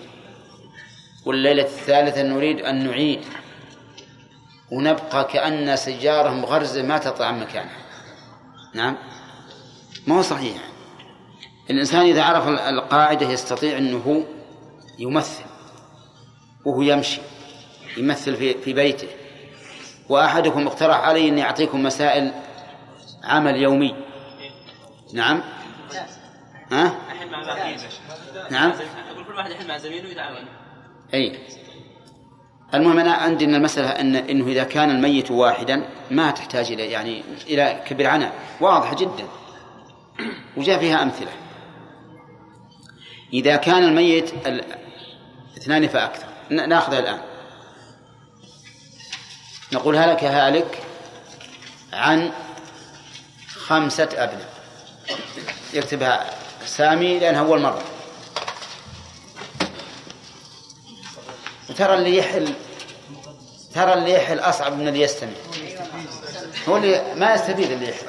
والليلة 1.27 1.63
الثالثة 1.63 2.23
نريد 2.23 2.61
أن 2.61 2.87
نعيد. 2.89 3.21
ونبقى 4.75 5.25
كأن 5.25 5.77
سيارة 5.77 6.31
مغرزة 6.31 6.83
ما 6.83 6.99
تطلع 6.99 7.27
عن 7.27 7.41
مكانها. 7.41 7.77
نعم؟ 8.75 8.97
ما 10.07 10.19
هو 10.19 10.23
صحيح. 10.23 10.57
الإنسان 11.71 12.01
إذا 12.01 12.23
عرف 12.23 12.49
القاعدة 12.49 13.29
يستطيع 13.31 13.79
أنه 13.79 14.27
يمثل 14.99 15.45
وهو 16.65 16.83
يمشي 16.83 17.21
يمثل 17.97 18.37
في 18.37 18.55
في 18.55 18.73
بيته. 18.73 19.09
وأحدكم 20.09 20.67
اقترح 20.67 20.97
علي 20.97 21.29
أني 21.29 21.43
أعطيكم 21.43 21.83
مسائل 21.83 22.33
عمل 23.25 23.57
يومي. 23.57 23.95
نعم؟ 25.13 25.43
ها؟ 26.73 26.95
نعم؟ 28.51 28.73
أقول 29.11 29.25
كل 29.25 29.35
واحد 29.35 29.51
يحل 29.51 29.69
مع 29.69 29.79
زميله 29.79 30.09
ويتعاون. 30.09 30.45
أي. 31.15 31.39
المهم 32.75 32.99
أنا 32.99 33.13
عندي 33.13 33.45
أن 33.45 33.55
المسألة 33.55 33.89
أن 33.89 34.17
إنه 34.17 34.47
إذا 34.47 34.65
كان 34.65 34.91
الميت 34.91 35.31
واحدا 35.31 35.89
ما 36.11 36.31
تحتاج 36.31 36.73
إلى 36.73 36.91
يعني 36.91 37.25
إلى 37.47 37.83
كبر 37.87 38.07
عناء. 38.07 38.33
واضحة 38.61 38.95
جدا. 38.95 39.27
وجاء 40.57 40.79
فيها 40.79 41.03
أمثلة. 41.03 41.31
إذا 43.33 43.57
كان 43.57 43.85
الميت 43.85 44.47
ال- 44.47 44.65
اثنان 45.59 45.89
فأكثر. 45.89 46.27
نأخذها 46.51 46.99
الآن. 46.99 47.19
نقول 49.73 49.97
هلك 49.97 50.25
هالك 50.25 50.83
عن 51.93 52.31
خمسة 53.57 54.09
أبناء. 54.13 54.55
يكتبها 55.75 56.31
سامي 56.65 57.19
لأنها 57.19 57.41
أول 57.41 57.61
مرة. 57.61 57.83
وترى 61.71 61.95
اللي 61.95 62.17
يحل 62.19 62.55
ترى 63.75 63.95
اللي 63.95 64.13
يحل 64.13 64.39
أصعب 64.39 64.73
من 64.73 64.89
اللي 64.89 65.01
يستمع 65.01 65.33
هو 66.69 66.77
اللي 66.77 67.15
ما 67.15 67.35
يستفيد 67.35 67.71
اللي 67.71 67.89
يحل 67.89 68.07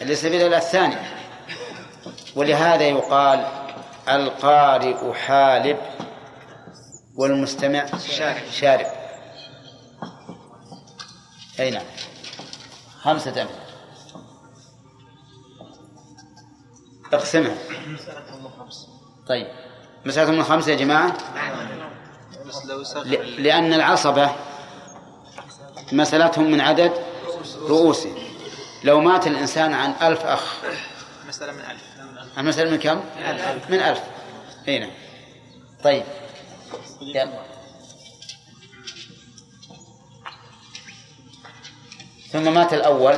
اللي 0.00 0.12
يستفيد 0.12 0.40
الثاني. 0.40 0.96
ولهذا 2.36 2.82
يقال 2.84 3.46
القارئ 4.08 5.12
حالب 5.12 5.78
والمستمع 7.16 7.86
شارب. 7.98 8.42
شارب. 8.52 8.86
أي 11.60 11.70
نعم. 11.70 11.84
خمسة 13.02 13.30
أبناء 13.30 13.64
اقسمها. 17.12 17.54
طيب. 19.28 19.46
مسألة 20.04 20.30
من 20.30 20.44
خمسة 20.44 20.72
يا 20.72 20.76
جماعة؟ 20.76 21.16
لأن 23.38 23.72
العصبة 23.72 24.30
مسألتهم 25.92 26.50
من 26.50 26.60
عدد 26.60 26.92
رؤوسهم. 27.56 28.14
لو 28.84 29.00
مات 29.00 29.26
الإنسان 29.26 29.72
عن 29.72 29.90
ألف 30.02 30.20
أخ. 30.20 30.54
مسألة 31.28 31.52
من 31.52 31.60
ألف. 31.60 31.82
المسألة 32.38 32.70
من 32.70 32.78
كم؟ 32.78 33.00
من 33.68 33.80
ألف. 33.80 34.00
أي 34.68 34.78
نعم. 34.78 34.90
طيب. 35.84 36.04
يلا. 37.00 37.44
ثم 42.28 42.54
مات 42.54 42.74
الأول. 42.74 43.16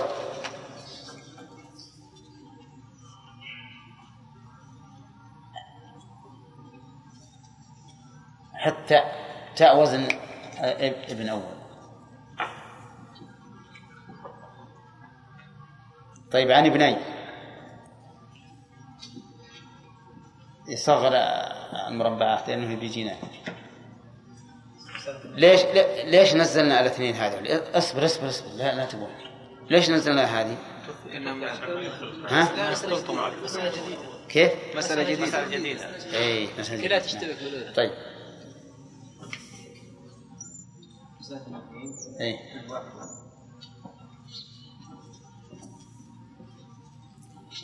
حتى 8.54 9.00
تاء 9.56 9.80
وزن 9.82 10.08
ابن 10.60 11.28
أول. 11.28 11.55
طيب 16.32 16.50
عن 16.50 16.66
ابنين 16.66 16.96
يصغر 20.68 21.12
المربعات 21.88 22.48
لأنه 22.48 22.76
بيجينا 22.76 23.16
ليش 25.24 25.60
ليش 26.04 26.34
نزلنا 26.34 26.80
الاثنين 26.80 27.14
هذول؟ 27.14 27.48
اصبر 27.74 28.04
اصبر 28.04 28.28
اصبر 28.28 28.48
لا 28.56 28.74
لا 28.74 28.84
تقول 28.84 29.10
ليش 29.70 29.90
نزلنا 29.90 30.24
هذه؟ 30.24 30.56
ها؟ 32.28 32.74
كيف؟ 34.28 34.52
مسألة 34.76 35.02
جديدة 35.02 35.22
مسألة 35.22 35.56
جديدة 35.56 35.84
اي 36.18 36.48
مسألة 36.58 36.82
كلها 36.88 36.98
جديدة. 36.98 36.98
تشتبك 36.98 37.42
بالأولى. 37.42 37.72
طيب 37.72 37.90
اي 42.20 42.38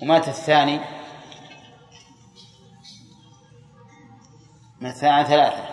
ومات 0.03 0.28
الثاني. 0.28 0.80
من 4.80 4.88
الثاني 4.88 5.24
ثلاثة. 5.24 5.72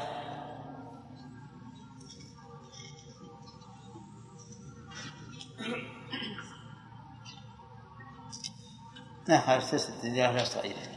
لا 9.27 9.39
خلاص 9.39 9.71
تسد 9.71 10.05
لا 10.05 10.43
صغيرة 10.43 10.88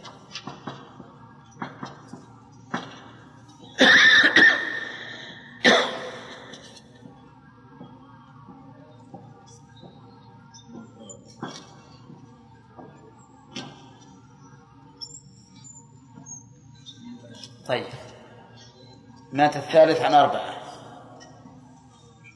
مات 19.42 19.56
الثالث 19.56 20.00
عن 20.00 20.14
أربعة. 20.14 20.54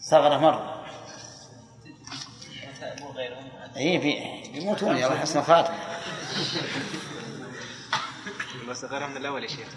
صغر 0.01 0.39
مرة. 0.39 0.85
اي 3.77 4.01
في 4.01 4.11
يموتون 4.59 4.97
يا 4.97 5.07
الله 5.07 5.19
حسن 5.19 5.43
خاتم 5.43 5.75
بس 8.69 8.85
غيرها 8.85 9.07
من 9.07 9.17
الأول 9.17 9.43
يا 9.43 9.49
شيخ. 9.49 9.69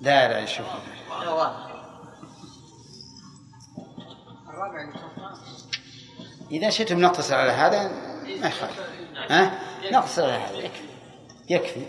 لا 0.00 0.28
لا 0.28 0.46
شوف. 0.46 0.66
إذا 6.50 6.70
شئتم 6.70 7.00
نقتصر 7.00 7.34
على 7.34 7.50
هذا 7.52 7.88
ما 8.40 8.48
يخالف. 8.48 8.80
ها؟ 9.30 9.63
نقتصر 9.94 10.24
على 10.24 10.32
هذا 10.32 10.56
يكفي. 10.56 10.84
يكفي 11.50 11.86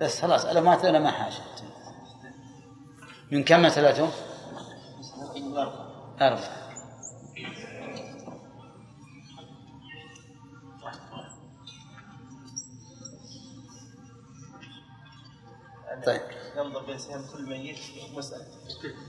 بس 0.00 0.20
خلاص 0.20 0.44
أنا 0.44 0.60
ما 0.60 0.88
أنا 0.88 0.98
ما 0.98 1.10
حاجة 1.10 1.34
من 3.32 3.44
كم 3.44 3.62
مسألته؟ 3.62 4.10
أربعة. 6.20 6.57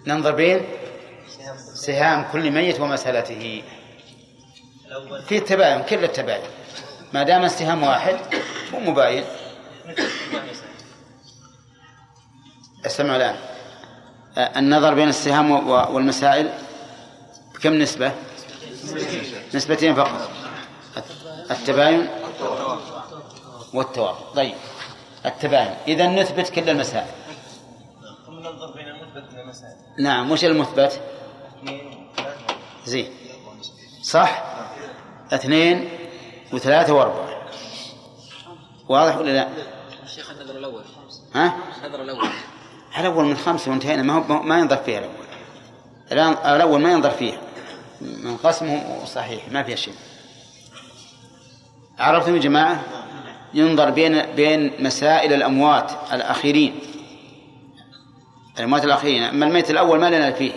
ننظر 0.07 0.31
بين 0.31 0.61
سهام 1.73 2.25
كل 2.31 2.51
ميت 2.51 2.79
ومسألته. 2.79 3.63
في 5.27 5.37
التباين 5.37 5.83
كل 5.83 6.03
التباين. 6.03 6.41
ما 7.13 7.23
دام 7.23 7.45
السهام 7.45 7.83
واحد 7.83 8.17
مو 8.73 8.79
مباين. 8.79 9.23
أستمع 12.85 13.15
الآن. 13.15 13.35
آه، 14.37 14.59
النظر 14.59 14.93
بين 14.93 15.09
السهام 15.09 15.69
والمسائل 15.69 16.49
بكم 17.55 17.73
نسبة؟ 17.73 18.11
نسبتين 19.53 19.95
فقط. 19.95 20.31
التباين 21.51 22.07
والتوافق. 23.73 24.33
طيب. 24.35 24.55
التباين. 25.25 25.75
إذا 25.87 26.07
نثبت 26.07 26.49
كل 26.49 26.69
المسائل. 26.69 27.18
ننظر 28.39 28.71
بين 28.71 28.87
المثبت 28.87 29.23
نعم 29.99 30.31
وش 30.31 30.45
المثبت؟ 30.45 31.01
زين. 32.85 33.09
صح؟ 34.01 34.43
اثنين 35.33 35.89
وثلاثة 36.53 36.93
وأربعة. 36.93 37.29
واضح 38.89 39.17
ولا 39.17 39.31
لا؟ 39.31 39.47
الشيخ 40.03 40.31
النظر 40.31 40.57
الأول. 40.57 40.83
ها؟ 41.35 41.55
النظر 41.83 42.01
الأول. 42.01 42.29
الأول 42.99 43.25
من 43.25 43.37
خمسة 43.37 43.71
وانتهينا 43.71 44.03
ما 44.03 44.13
هو 44.13 44.43
ما 44.43 44.59
ينظر 44.59 44.77
فيها 44.77 44.99
الأول. 44.99 45.13
الآن 46.11 46.55
الأول 46.55 46.81
ما 46.81 46.91
ينظر 46.91 47.09
فيها. 47.09 47.41
من 48.01 48.37
قسمه 48.37 49.05
صحيح 49.05 49.49
ما 49.51 49.63
فيها 49.63 49.75
شيء. 49.75 49.93
عرفتم 51.99 52.35
يا 52.35 52.39
جماعة؟ 52.39 52.83
ينظر 53.53 53.89
بين 53.89 54.21
بين 54.35 54.83
مسائل 54.83 55.33
الأموات 55.33 55.91
الأخيرين. 56.13 56.79
الأموات 58.60 58.84
الأخيرين. 58.86 59.24
أما 59.24 59.45
الميت 59.45 59.70
الأول 59.70 59.99
ما 59.99 60.10
لنا 60.10 60.32
فيه. 60.32 60.51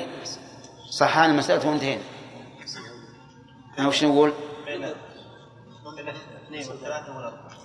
صحان 0.90 1.30
المسألة 1.30 1.68
وانتهينا. 1.68 2.02
ها 3.78 3.88
وش 3.88 4.04
نقول؟ 4.04 4.32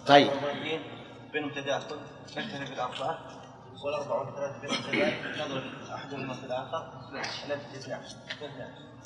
طيب. 0.08 0.28
والمرتين 0.28 0.82
بينهم 1.34 1.52
تداخل 1.52 1.96
نختلف 2.38 2.72
الأربعة 2.74 3.20
والأربعة 3.86 4.20
والثلاثة 4.20 4.62
بينهم 4.62 4.82
تداخل 4.92 5.52
نضرب 5.52 5.64
أحدهما 5.94 6.34
في 6.34 6.44
الآخر 6.46 6.84
نبتدي 7.50 7.78
12 7.78 8.16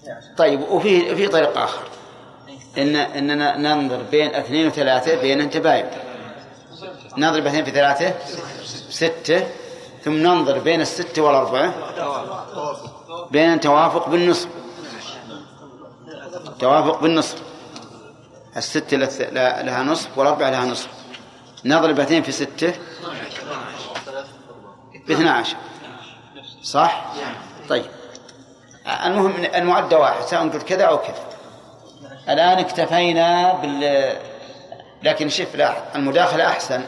12 0.04 0.36
طيب 0.38 0.62
وفي 0.62 1.16
في 1.16 1.28
طريق 1.28 1.58
آخر. 1.58 1.84
إن 2.78 2.96
إننا 2.96 3.58
ننظر 3.58 4.04
بين 4.12 4.36
اثنين 4.36 4.68
وثلاثة 4.68 5.22
بين 5.22 5.50
تباين 5.50 5.86
نضرب 7.18 7.46
اثنين 7.48 7.66
في 7.66 7.72
ثلاثة 7.72 8.14
ستة 8.90 9.48
ثم 10.04 10.14
ننظر 10.14 10.60
بين 10.60 10.82
الستة 10.82 11.22
والأربعة. 11.22 11.74
بين 13.32 13.60
توافق 13.60 14.10
بالنصف. 14.10 14.48
توافق 16.60 17.02
بالنصف. 17.02 17.42
الستة 18.58 18.98
لها 19.62 19.84
نصف 19.84 20.18
والأربعة 20.18 20.50
لها 20.50 20.66
نصف. 20.66 20.88
نضرب 21.66 22.00
اثنين 22.00 22.24
في 22.24 22.32
ستة. 22.32 22.74
باثنى 25.08 25.30
عشر 25.30 25.58
صح؟ 26.64 27.06
طيب. 27.70 27.86
المهم 29.06 29.34
المعدة 29.56 30.00
واحد 30.00 30.22
سواء 30.24 30.50
قلت 30.50 30.64
كذا 30.64 30.84
أو 30.84 30.98
كذا. 30.98 31.26
الآن 32.30 32.58
اكتفينا 32.60 33.54
بال 33.54 34.16
لكن 35.04 35.30
شوف 35.30 35.56
لاحظ 35.56 35.82
المداخلة 35.96 36.48
أحسن. 36.48 36.86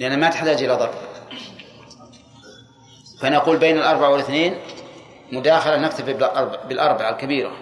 لأن 0.00 0.20
ما 0.20 0.30
تحتاج 0.30 0.62
إلى 0.62 0.74
ضرب. 0.74 0.94
فنقول 3.20 3.56
بين 3.56 3.78
الأربعة 3.78 4.10
والاثنين 4.10 4.58
مداخلة 5.32 5.76
نكتفي 5.76 6.14
بالأربع- 6.14 6.66
بالأربعة 6.66 7.10
الكبيرة. 7.10 7.52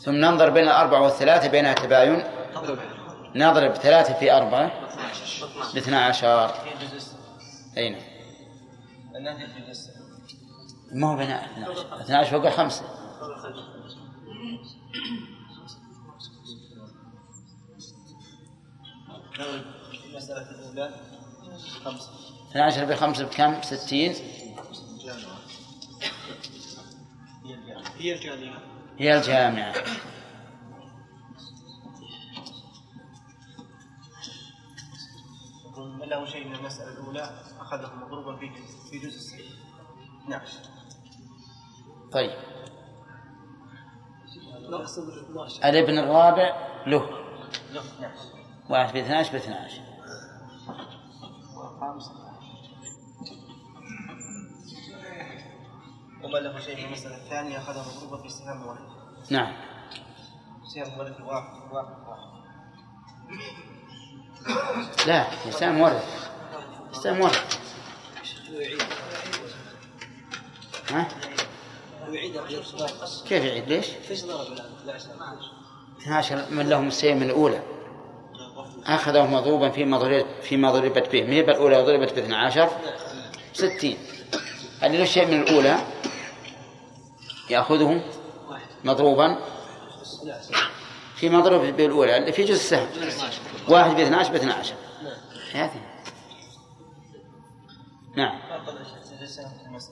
ثم 0.00 0.12
ننظر 0.14 0.50
بين 0.50 0.64
الأربعة 0.64 1.00
والثلاثة 1.02 1.48
بينها 1.48 1.72
تباين 1.74 2.24
نضرب 3.34 3.74
ثلاثة 3.74 4.14
في 4.14 4.32
أربعة. 4.32 4.70
باثنى 5.74 5.96
عشر 5.96 6.50
أين 7.76 7.96
الجسد 9.58 9.90
ما 10.92 11.08
هو 11.12 11.16
بناء 11.16 11.44
12 11.44 12.00
12 12.00 12.30
فوق 12.30 12.48
خمسة 12.48 12.82
نضرب 19.08 19.64
المسألة 20.10 20.50
الأولى 20.50 20.94
خمسة. 21.84 22.10
12 22.54 22.84
بخمسة 22.84 23.24
بكم؟ 23.24 23.62
60 23.62 23.98
هي 27.98 28.14
الجامعة. 28.14 28.62
هي 28.98 29.16
الجامعة 29.16 29.74
له 36.00 36.26
شيء 36.26 36.48
من 36.48 36.54
المسألة 36.54 36.92
الأولى 36.92 37.30
أخذه 37.60 37.94
مضروبا 37.94 38.36
في 38.36 38.50
في 38.90 38.98
جزء 38.98 39.16
السيف 39.16 39.58
12 40.24 40.58
طيب. 42.12 42.30
الابن 45.64 45.98
الرابع 45.98 46.56
له. 46.86 47.10
له 47.72 47.80
12 47.80 48.14
واحد 48.70 48.92
في 48.92 49.00
12 49.00 49.32
ب 49.32 49.34
12 49.36 49.80
ومن 51.80 52.23
له 56.32 56.60
شيء 56.60 56.76
من 56.76 56.84
المسألة 56.84 57.16
الثانية 57.16 57.58
أخذه 57.58 57.84
مضروبا 57.96 58.22
في 58.22 58.28
سهام 58.28 58.66
واحد 58.66 58.80
نعم. 59.30 59.52
سهام 60.74 60.98
ورث 60.98 61.20
واحد 61.20 61.72
واحد 61.72 61.94
واحد 62.08 62.34
لا 65.06 65.26
يسام 65.46 65.80
ورث 65.80 66.30
يسام 66.92 67.20
ورث 67.20 67.58
ها؟ 70.90 71.08
كيف 73.28 73.44
يعيد؟ 73.44 73.68
ليش؟ 73.68 73.86
12 76.00 76.44
من 76.50 76.68
لهم 76.68 76.88
السيم 76.88 77.22
الأولى. 77.22 77.62
أخذه 78.86 79.26
مضروبا 79.26 79.70
فيما 79.70 79.98
ضربت 79.98 80.26
فيما 80.42 80.70
ضربت 80.70 81.12
به 81.12 81.22
ميبا 81.22 81.52
الأولى 81.52 81.82
ضربت 81.82 82.12
ب 82.12 82.18
12 82.18 82.70
60 83.52 83.96
اللي 84.82 84.98
له 84.98 85.04
شيء 85.04 85.26
من 85.26 85.42
الأولى؟ 85.42 85.76
يأخذه 87.50 88.00
مضروبا. 88.84 89.38
فيما 91.16 91.40
ضرب 91.40 91.76
به 91.76 91.86
الأولى 91.86 92.16
اللي 92.16 92.32
في 92.32 92.44
جزء 92.44 92.54
السهم. 92.54 92.88
واحد 93.68 93.96
ب 93.96 94.00
12 94.00 94.32
ب 94.32 94.34
12 94.34 94.74
هذه 95.52 95.80
نعم. 98.16 98.38
جزء 99.20 99.26
سهم 99.26 99.78
في 99.78 99.88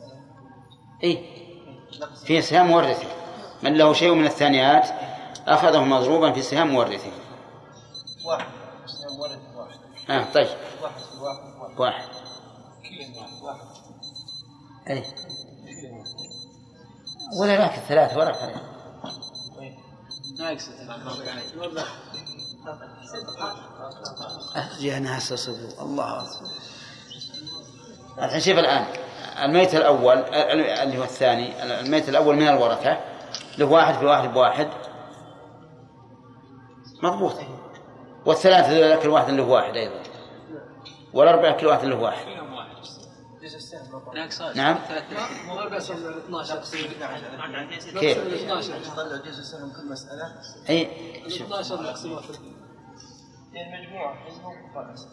إيه. 1.03 1.43
في 2.25 2.43
سهام 2.43 2.67
مورثه 2.67 3.07
من 3.63 3.75
له 3.75 3.93
شيء 3.93 4.15
من 4.15 4.27
الثانيات 4.27 4.89
أخذه 5.47 5.85
مضروبا 5.85 6.33
في 6.33 6.43
سهام 6.43 6.69
مورثه 6.69 7.11
واحد 8.25 8.47
سهم 8.87 9.21
ورث 9.21 9.39
واحد 9.57 9.79
آه 10.11 10.33
طيب. 10.33 10.49
واحد. 10.83 10.95
في 10.99 11.19
واحد. 11.21 11.79
واحد. 11.79 12.09
واحد 13.17 13.43
واحد 13.43 13.67
أي 14.91 15.05
ولا 17.41 17.65
لك 17.65 17.75
الثلاث 17.75 18.17
ولا 18.17 18.33
خير 18.33 18.57
يا 24.81 24.99
ناس 24.99 25.33
صدق 25.33 25.83
الله 25.83 26.21
أكبر. 26.21 26.51
الحين 28.19 28.41
شوف 28.41 28.59
الآن 28.59 28.87
الميت 29.43 29.75
الأول 29.75 30.19
اللي 30.19 30.99
هو 30.99 31.03
الثاني 31.03 31.63
الميت 31.81 32.09
الأول 32.09 32.37
من 32.37 32.49
الورثة 32.49 33.01
له 33.59 33.67
واحد 33.67 33.95
في 33.95 34.05
واحد 34.05 34.33
بواحد 34.33 34.69
مضبوط. 37.03 37.35
والثلاثة 38.27 39.03
كل 39.03 39.09
واحد 39.09 39.31
له 39.31 39.43
واحد 39.43 39.77
أيضا. 39.77 40.03
والأربعة 41.15 41.57
كل 41.57 41.67
واحد 41.67 41.85
له 41.85 41.97
واحد. 41.97 42.27
نعم. 44.57 44.79
مو 45.47 45.79
سنة 45.79 46.11
12 46.19 46.57
كيف؟ 48.01 48.19
12 48.19 48.73
طلع 48.97 49.17
جزء 49.17 49.41
السهم 49.41 49.73
كل 49.73 49.89
مسألة 49.93 50.33
أي. 50.71 50.89
12 51.27 51.83
نقسمها 51.83 52.21
في 52.21 52.33
مجموعة 53.83 54.17
خلاص 54.75 55.07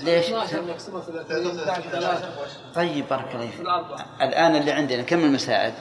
ليش؟ 0.00 0.26
12 0.26 0.64
نقسمها 0.64 1.00
في 1.00 1.12
30 1.12 1.56
ثلاثة 1.90 2.28
طيب 2.74 3.08
بارك 3.08 3.34
الله 3.34 3.46
في 3.50 3.56
فيك. 3.56 3.66
الآن 4.22 4.56
اللي 4.56 4.72
عندنا 4.72 5.02
كم 5.02 5.18
المسائل 5.18 5.72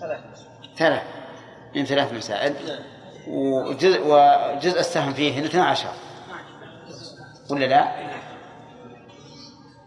ثلاثة. 0.00 0.24
ثلاث 0.76 1.02
من 1.76 1.84
ثلاث 1.84 2.12
مسائل 2.12 2.54
وجزء, 3.28 4.00
وجزء 4.06 4.80
السهم 4.80 5.14
فيه 5.14 5.46
12 5.46 5.88
ولا 7.50 7.64
لا؟ 7.64 8.15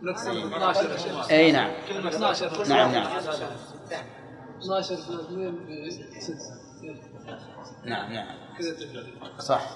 نقسم 0.02 0.32
12 0.54 0.91
يا 0.91 0.97
شيخ. 0.97 1.30
أي 1.32 1.52
نعم. 1.52 1.72
12 1.89 2.68
نعم 2.70 2.91
نعم. 2.91 3.18
12 4.62 4.95
في 4.95 5.02
2 5.02 5.56
ب 5.56 5.89
6 6.20 6.34
نعم 7.84 8.14
نعم. 8.14 8.28
صح. 9.39 9.70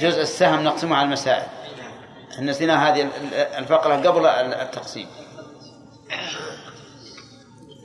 جزء 0.00 0.20
السهم 0.22 0.64
نقسمه 0.64 0.96
على 0.96 1.06
المسائل. 1.06 1.46
نسينا 2.40 2.88
هذه 2.88 3.02
ال- 3.02 3.34
الفقرة 3.34 3.96
قبل 3.96 4.26
التقسيم. 4.26 5.08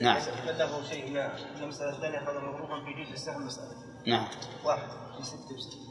نعم. 0.00 0.16
من 0.46 0.52
له 0.58 0.82
شيء 0.90 1.06
من 1.06 1.12
من 1.56 1.62
المسألة 1.62 1.90
الثانية 1.96 2.18
هذا 2.18 2.40
مضروبا 2.40 2.84
في 2.84 3.04
جزء 3.04 3.12
السهم 3.12 3.46
مسألة 3.46 3.68
نعم. 4.06 4.26
واحد 4.64 4.88
في 5.18 5.24
ستة. 5.26 5.82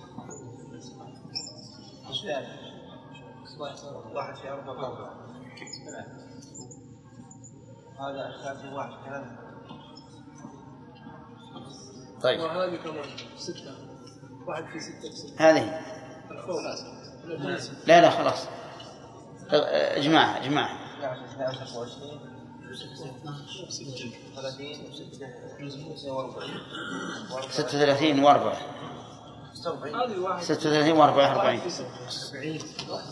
واحد 3.60 4.36
في 4.36 4.50
أربعة 4.50 4.86
أربعة 4.86 5.16
هذا 8.00 8.30
الثالث 8.30 8.74
واحد 8.74 8.92
ثلاثة 9.06 9.52
طيب. 12.22 12.40
وهذه 12.40 12.76
كمان 12.76 13.04
6 13.38 13.60
واحد 14.48 14.64
في 14.66 14.80
6 14.80 15.10
ب 15.10 15.14
6 15.14 15.50
هذه. 15.50 15.82
لا 17.88 18.02
لا 18.02 18.10
خلاص. 18.10 18.48
اجمعها 19.52 20.46
اجمعها 20.46 20.78
12 20.98 21.42
12 21.44 21.80
وعشرين 21.80 22.20
30 24.36 24.76
36 27.50 28.24
و4 28.24 28.24
هذه 28.24 28.24
واحد 28.24 28.56
36 29.54 30.94
و4 30.94 31.00
40 31.00 31.60
في 31.60 31.70
6 31.70 31.86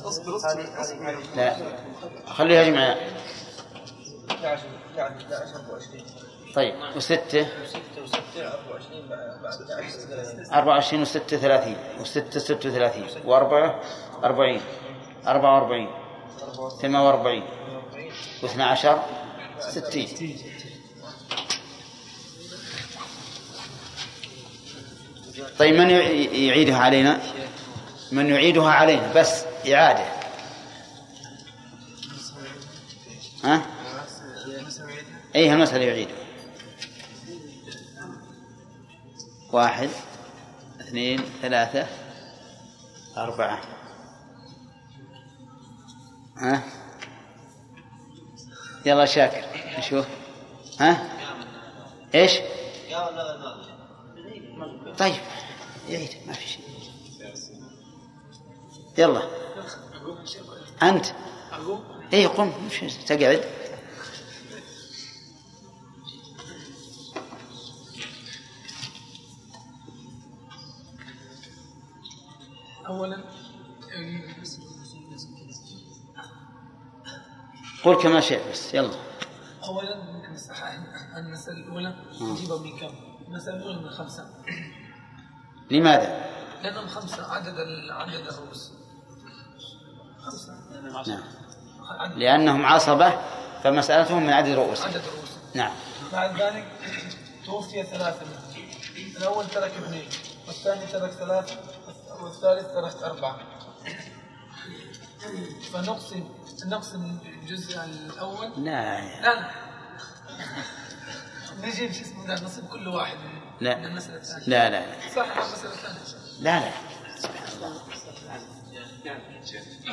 اصبر 0.05 0.37
هذه 0.37 1.17
لا 1.35 1.55
خليها 2.27 2.61
اجمع 2.61 2.95
12 4.31 4.63
12 4.93 5.15
12 5.17 5.55
24 5.55 6.03
طيب 6.55 6.75
وستة؟ 6.95 7.47
6 7.65 7.79
و6 8.05 8.17
24 8.37 9.07
بعد 9.09 9.61
11 9.71 10.53
24 10.53 11.01
وستة 11.01 11.37
30 11.37 11.75
وستة 12.01 12.39
36 12.39 13.03
وأربعة 13.25 13.79
40 14.23 14.61
44 15.27 15.87
48 16.81 17.43
واثنى 18.43 18.63
عشر؟ 18.63 18.99
60 19.59 20.07
طيب 25.59 25.75
من 25.75 25.89
يع- 25.89 26.09
يعيدها 26.33 26.77
علينا؟ 26.77 27.19
من 28.11 28.29
يعيدها 28.29 28.69
علينا 28.71 29.13
بس 29.13 29.43
إعادة. 29.73 30.05
ها؟ 33.43 33.61
أي 35.35 35.53
المسألة 35.53 35.83
يعيدها 35.85 36.15
واحد 39.51 39.89
اثنين 40.81 41.21
ثلاثة 41.41 41.87
أربعة. 43.17 43.61
ها؟ 46.37 46.63
يلا 48.85 49.05
شاكر 49.05 49.45
نشوف. 49.77 50.05
ها؟ 50.79 51.09
إيش؟ 52.15 52.31
طيب. 54.97 55.21
يعيد 55.89 56.09
ما 56.27 56.33
في 56.33 56.47
شيء. 56.47 56.63
يلا. 58.97 59.21
أنت. 60.83 61.05
اي 62.13 62.25
قم. 62.25 62.51
تقعد. 63.07 63.45
اولا 72.87 73.23
قل 77.83 77.95
كما 78.03 78.19
شئت 78.19 78.47
بس. 78.51 78.73
يلا. 78.73 78.91
اولا 79.63 80.03
ممكن 80.03 80.33
نصحح 80.33 80.73
المساله 81.17 81.57
الأولى. 81.57 81.95
نجيبها 83.29 83.81
من 83.81 83.89
خمسة. 83.89 84.29
لماذا؟ 85.71 86.29
لأنهم 86.63 86.87
خمسة 86.87 87.31
عدد 87.33 87.55
عدد 87.91 88.27
الرؤوس. 88.27 88.71
خمسة. 90.19 90.53
نعم. 91.07 91.23
لأنهم 92.15 92.65
عصبة 92.65 93.13
فمسألتهم 93.63 94.23
من 94.23 94.29
عدد 94.29 94.49
رؤوس 94.49 94.81
عدد 94.81 94.95
الرؤوس. 94.95 95.37
نعم. 95.55 95.71
بعد 96.11 96.41
ذلك 96.41 96.67
توفي 97.45 97.83
ثلاثة. 97.83 98.25
منهم 98.25 99.17
الأول 99.17 99.47
ترك 99.47 99.71
اثنين 99.71 100.09
والثاني 100.47 100.85
ترك 100.85 101.11
ثلاثة 101.11 101.57
والثالث 102.21 102.67
ترك 102.67 103.03
أربعة. 103.03 103.39
فنقسم 105.73 106.29
نقسم 106.65 107.17
الجزء 107.25 107.83
الأول. 107.83 108.65
لا 108.65 109.01
لا. 109.01 109.21
لا. 109.21 109.49
نجيب 111.63 111.91
شو 111.91 112.01
اسمه 112.01 112.27
ده 112.27 112.33
نصيب 112.33 112.65
كل 112.67 112.87
واحد 112.87 113.17
من 113.17 113.39
لا. 113.61 113.77
من 113.77 113.85
المسألة 113.85 114.17
الثانية. 114.17 114.45
لا 114.47 114.69
لا 114.69 114.79
لا. 114.85 115.09
صح 115.15 115.37
المسألة 115.37 115.73
الثانية. 115.73 115.99
لا 116.41 116.59
لا. 116.59 116.71
سبحان 117.19 117.47
الله 117.57 117.81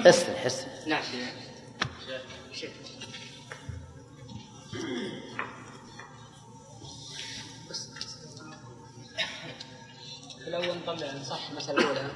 استرح 0.08 0.46
استرح 0.46 0.86
نعم 0.86 1.02
الأول 10.48 10.76
نطلع 10.78 11.12
نصح 11.20 11.50
المسألة 11.50 11.78
الأولى. 11.78 12.10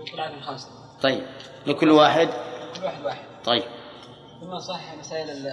وطلعت 0.00 0.32
من 0.32 0.40
خمسة 0.42 0.68
طيب. 1.02 1.26
لكل 1.66 1.90
واحد؟ 1.90 2.28
كل 2.76 2.84
واحد 2.84 3.04
واحد. 3.04 3.24
طيب. 3.44 3.62
ثم 4.40 4.46
نصح 4.50 4.94
مسائل 4.98 5.30
ال- 5.30 5.46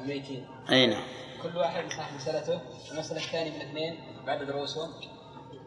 الميتين. 0.00 0.46
أي 0.70 0.86
نعم. 0.86 1.02
كل 1.44 1.56
واحد 1.56 1.84
يصح 1.84 2.12
مسألته. 2.12 2.60
المسألة 2.92 3.20
الثانية 3.20 3.50
من 3.50 3.60
اثنين 3.68 4.00
بعدد 4.26 4.50
رؤوسهم 4.50 4.90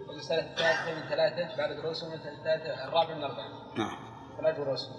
المسألة 0.09 0.41
الثالثة 0.51 0.95
من 0.95 1.09
ثلاثة 1.09 1.57
بعدد 1.57 1.80
رؤوسهم 1.80 2.13
المسألة 2.13 2.38
الثالثة 2.38 2.84
الرابعة 2.88 3.15
من 3.15 3.23
أربعة. 3.23 3.75
نعم. 3.78 3.97
بعدد 4.41 4.59
رؤوسهم 4.59 4.95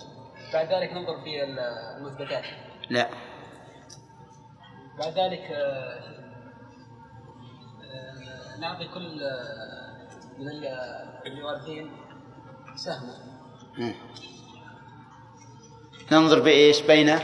بعد 0.52 0.66
ذلك 0.72 0.92
ننظر 0.92 1.20
في 1.24 1.44
ال- 1.44 1.58
المثبتات. 1.98 2.44
لا. 2.90 3.08
بعد 4.98 5.18
ذلك 5.18 5.40
آه، 5.40 6.18
آه، 7.84 8.60
نعطي 8.60 8.88
كل 8.88 9.22
آه، 9.22 10.08
من 10.38 10.48
ال- 10.48 11.26
الوارثين 11.26 11.90
سهما 12.76 13.14
مم. 13.78 13.94
ننظر 16.12 16.40
بإيش؟ 16.40 16.80
بين؟ 16.82 17.18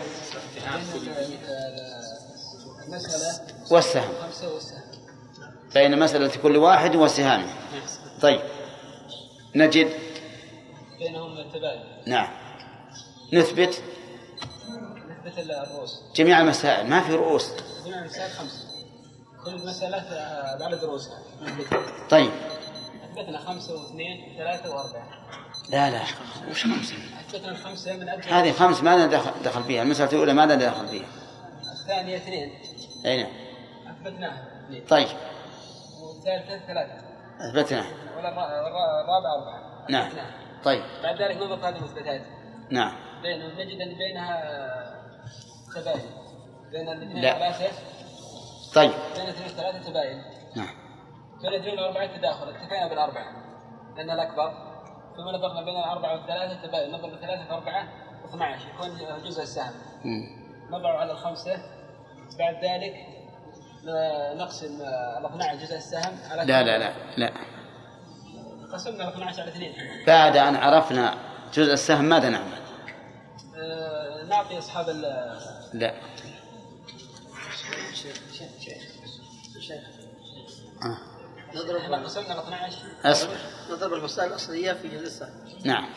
والسهم. 3.70 4.12
بين 5.74 5.98
مسألة 5.98 6.36
كل 6.42 6.56
واحد 6.56 6.96
وسهامه 6.96 7.46
طيب. 8.20 8.40
نجد. 9.54 9.92
بينهم 10.98 11.38
التباين. 11.38 11.82
نعم. 12.06 12.28
نثبت. 13.32 13.82
نثبت 15.26 15.38
الرؤوس. 15.38 16.02
جميع 16.16 16.40
المسائل. 16.40 16.90
ما 16.90 17.00
في 17.00 17.12
رؤوس. 17.12 17.50
جميع 17.84 17.98
المسائل 17.98 18.30
خمسة. 18.30 18.64
كل 19.44 19.66
مسألة 19.66 19.96
آه، 19.96 20.58
بعدد 20.58 20.84
رؤوسها 20.84 21.18
طيب. 22.10 22.30
أثبتنا 23.04 23.38
خمسة 23.38 23.74
واثنين 23.74 24.34
وثلاثة 24.34 24.70
وأربعة. 24.70 25.08
لا 25.68 25.90
لا. 25.90 26.02
وش 26.50 26.64
خمسة 26.64 26.94
أثبتنا 27.28 27.50
الخمسة 27.50 27.96
من 27.96 28.08
أجل 28.08 28.22
هذه 28.22 28.52
خمس 28.52 28.82
ما 28.82 28.96
لنا 28.96 29.06
دخل, 29.06 29.30
دخل 29.44 29.64
فيها؟ 29.64 29.82
المسألة 29.82 30.12
الأولى 30.12 30.32
ما 30.32 30.42
لنا 30.42 30.54
دخل 30.54 30.88
فيها؟ 30.88 31.06
الثانية 31.80 32.16
اثنين. 32.16 32.52
أي 33.06 33.22
نعم. 33.22 33.32
أثبتناها 33.86 34.42
اثنين 34.66 34.84
طيب 34.86 35.08
ثلاثة. 36.66 37.84
ولا 38.18 38.28
الرا- 38.28 38.68
الرا- 38.68 39.00
الرابعة 39.04 39.34
أربعة. 39.34 39.86
نعم. 39.90 40.10
طيب. 40.64 40.82
بعد 41.02 41.22
ذلك 41.22 41.36
نضرب 41.36 41.64
هذه 41.64 41.76
المثبتات 41.76 42.22
نعم. 42.70 42.92
بين 43.22 43.38
نجد 43.56 43.80
أن 43.80 43.94
بينها 43.98 44.44
تباين. 45.74 46.10
بين 46.70 46.88
الاثنين 46.88 47.22
لا. 47.22 47.32
ثلاثة 47.38 47.76
طيب. 48.74 48.90
بين 49.14 49.24
الاثنين 49.24 49.48
ثلاثة 49.48 49.90
تباين. 49.90 50.22
نعم. 50.56 50.74
بين 51.42 51.48
الاثنين 51.48 51.70
والأربعة 51.78 52.16
تداخل. 52.16 52.48
اتفقنا 52.48 52.88
بالأربعة. 52.88 53.32
لأن 53.96 54.10
الأكبر. 54.10 54.52
ثم 55.16 55.22
نظرنا 55.22 55.62
بين 55.62 55.76
الأربعة 55.76 56.12
والثلاثة 56.12 56.66
تباين. 56.66 56.92
نضرب 56.92 57.12
الثلاثة 57.12 57.44
في 57.44 57.52
أربعة 57.52 57.88
12 58.24 58.68
يكون 58.68 59.22
جزء 59.24 59.42
السهم. 59.42 59.72
نضع 60.70 60.98
على 60.98 61.12
الخمسة. 61.12 61.56
بعد 62.38 62.54
ذلك 62.64 62.94
نقسم 64.36 64.66
ال 64.82 65.26
12 65.26 65.56
جزء 65.64 65.76
السهم 65.76 66.18
على 66.30 66.44
لا 66.44 66.62
لا 66.62 66.78
لا 66.78 66.92
لا. 67.16 67.32
قسمنا 68.72 69.08
ال 69.08 69.12
12 69.12 69.40
على 69.42 69.50
اثنين. 69.50 69.72
بعد 70.06 70.36
أن 70.36 70.56
عرفنا 70.56 71.14
جزء 71.54 71.72
السهم 71.72 72.04
ماذا 72.04 72.28
نعمل؟ 72.28 72.58
آه، 73.56 74.24
نعطي 74.24 74.58
أصحاب 74.58 74.88
ال 74.88 75.00
لا. 75.74 75.94
إحنا 81.78 81.96
قسمنا 82.04 82.32
ال 82.32 82.38
12 82.38 82.76
أصبر. 83.04 83.36
نضرب 83.70 83.92
المسألة 83.92 84.26
الأصلية 84.26 84.72
في 84.72 84.88
جزء 84.88 85.06
السهم. 85.06 85.30
نعم. 85.64 85.88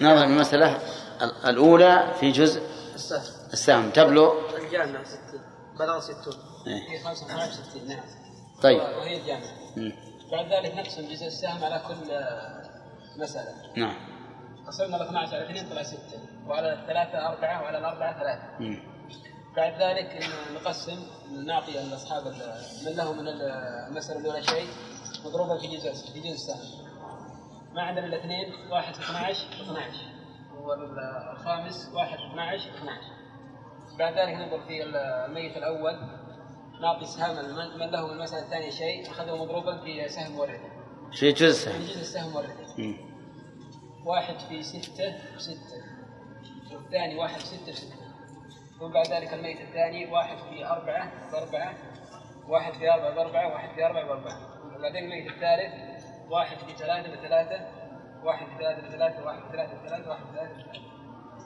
نظر 0.00 0.24
المسألة 0.24 0.76
ال- 1.22 1.46
الأولى 1.46 2.14
في 2.20 2.30
جزء 2.30 2.62
السهم. 2.94 3.22
السهم. 3.52 3.90
تبلغ. 3.90 4.32
الجامعة 4.56 5.04
60 5.04 5.40
بلغ 5.80 6.00
60 6.00 6.34
إيه. 6.66 6.90
هي 6.90 6.98
55 7.04 7.64
60 7.64 7.88
نعم. 7.88 8.00
طيب. 8.62 8.78
وهي 8.80 9.16
الجامعة. 9.20 9.50
بعد 10.32 10.52
ذلك 10.52 10.74
نقسم 10.74 11.08
جزء 11.08 11.26
السهم 11.26 11.64
على 11.64 11.82
كل 11.88 12.10
آه، 12.10 12.62
مسألة. 13.16 13.54
نعم. 13.76 13.96
قسمنا 14.66 14.96
ال 14.96 15.02
12 15.02 15.34
على 15.36 15.44
2 15.50 15.68
طلع 15.70 15.82
6 15.82 15.98
وعلى 16.46 16.72
الثلاثة 16.72 17.28
أربعة 17.28 17.62
وعلى 17.62 17.78
الأربعة 17.78 18.18
ثلاثة. 18.18 18.42
مم. 18.60 18.82
بعد 19.56 19.82
ذلك 19.82 20.24
نقسم 20.54 21.06
نعطي 21.46 21.72
لاصحاب 21.72 22.26
ال- 22.26 22.64
من 22.86 22.92
له 22.96 23.12
من 23.12 23.28
المسألة 23.28 24.20
الأولى 24.20 24.42
شيء. 24.42 24.68
مضروبا 25.24 25.58
في 25.58 25.66
جزء 25.76 25.92
في 26.12 26.20
جزء 26.20 26.32
السهم. 26.32 26.90
ما 27.74 27.82
عندنا 27.82 28.06
الاثنين 28.06 28.70
واحد 28.72 28.94
في 28.94 29.00
12 29.00 29.48
في 29.56 29.62
12 29.62 29.96
والخامس 30.60 31.88
واحد 31.94 32.18
في 32.18 32.26
12 32.26 32.70
في 32.70 32.78
12 32.78 33.19
بعد 34.00 34.18
ذلك 34.18 34.34
ننظر 34.34 34.60
في 34.60 34.82
الميت 34.82 35.56
الأول. 35.56 35.98
نعطي 36.82 37.06
سهم 37.06 37.36
من 37.36 37.78
من 37.78 37.90
له 37.90 38.06
من 38.06 38.12
المسألة 38.12 38.42
الثانية 38.42 38.70
شيء. 38.70 39.10
أخذه 39.10 39.36
مضروبا 39.36 39.76
في 39.84 40.08
سهم 40.08 40.38
ورثة 40.38 40.68
في 41.12 41.32
جزء. 41.32 41.72
في 41.72 41.78
جزء 41.78 42.00
السهم 42.00 42.44
مم. 42.78 42.96
واحد 44.04 44.38
في 44.38 44.62
ستة 44.62 45.14
ستة 45.38 45.82
والثاني 46.72 47.16
واحد 47.16 47.40
في 47.40 47.46
ستة 47.46 47.72
ستة 47.72 47.96
ثم 48.78 48.88
بعد 48.92 49.06
ذلك 49.06 49.34
الميت 49.34 49.60
الثاني 49.60 50.06
واحد 50.06 50.36
في 50.38 50.66
أربعة 50.66 51.30
بأربعة 51.32 51.74
واحد 52.48 52.72
في 52.72 52.90
أربعة 52.92 53.14
بأربعة 53.14 53.52
واحد 53.52 53.74
في 53.74 53.86
أربعة 53.86 54.04
بأربعة. 54.04 54.38
وبعدين 54.76 55.04
الميت 55.04 55.26
الثالث 55.26 56.04
واحد 56.30 56.56
في 56.58 56.76
ثلاثة 56.76 57.12
بثلاثة 57.12 57.68
واحد 58.24 58.46
في 58.46 58.52
ثلاثة 58.58 58.88
بثلاثة 58.88 59.24
واحد 59.24 59.42
في 59.42 59.52
ثلاثة 59.52 59.82
بثلاثة 59.82 60.10
واحد 60.10 60.24
في 60.24 60.32
ثلاثة 60.32 60.54
بثلاثة. 60.54 60.80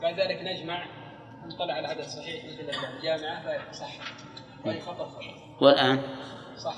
بعد 0.02 0.20
ذلك 0.20 0.42
نجمع 0.42 1.03
نطلع 1.46 1.74
على 1.74 1.80
العدد 1.80 2.08
صحيح 2.08 2.44
مثل 2.44 2.84
الجامعة 2.84 3.72
فصح. 3.72 3.92
وإن 4.64 4.80
خطأ 4.80 5.08
خطأ. 5.08 5.56
والآن؟ 5.60 6.02
صح 6.58 6.76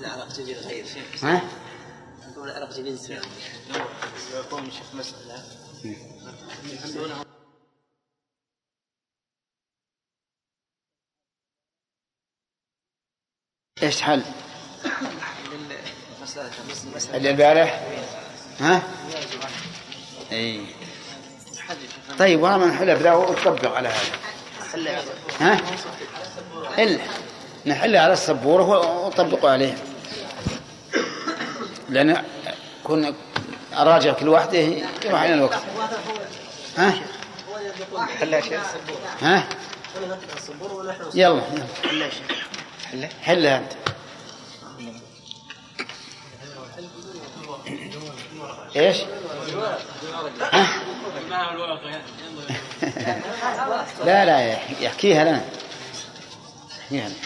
العراق 0.00 0.28
تجي 0.28 0.54
غير 0.54 0.86
شيخ. 0.86 1.24
ها؟ 1.24 1.42
نقول 2.28 2.50
العراق 2.50 2.70
تجي 2.70 2.90
نسبة 2.90 3.20
يقوم 4.34 4.64
يشوف 4.64 4.94
مسألة. 4.94 5.44
إيش 13.82 14.02
حل؟ 14.02 14.22
اللي 17.14 17.30
البارح؟ 17.30 17.82
ها؟ 18.60 18.82
اي 20.32 20.66
طيب 22.18 22.42
وأنا 22.42 22.56
من 22.56 22.66
نحلها 22.66 22.94
بذا 22.94 23.12
وتطبق 23.12 23.76
على 23.76 23.88
هذا 23.88 24.18
ها؟ 25.40 25.60
إلا 26.78 27.00
نحلها 27.66 28.00
على 28.00 28.12
السبورة 28.12 28.64
وطبقوا 29.06 29.50
عليها 29.50 29.76
لأن 31.88 32.24
كنا 32.84 33.14
أراجع 33.76 34.12
كل 34.12 34.28
واحدة 34.28 34.58
يروح 34.58 35.20
علينا 35.20 35.34
الوقت 35.34 35.62
ها؟ 36.78 36.94
شيخ 38.40 38.62
ها؟ 39.20 39.44
يلا 41.14 41.42
يلا 42.92 43.08
حلا 43.22 43.56
أنت 43.56 43.72
إيش؟ 48.76 48.96
ها؟ 50.52 50.87
لا 54.04 54.24
لا 54.24 54.40
يح- 54.52 54.70
يحكيها 54.80 55.24
لنا. 55.24 55.44
يحكيها 56.80 57.08
لنا. 57.08 57.16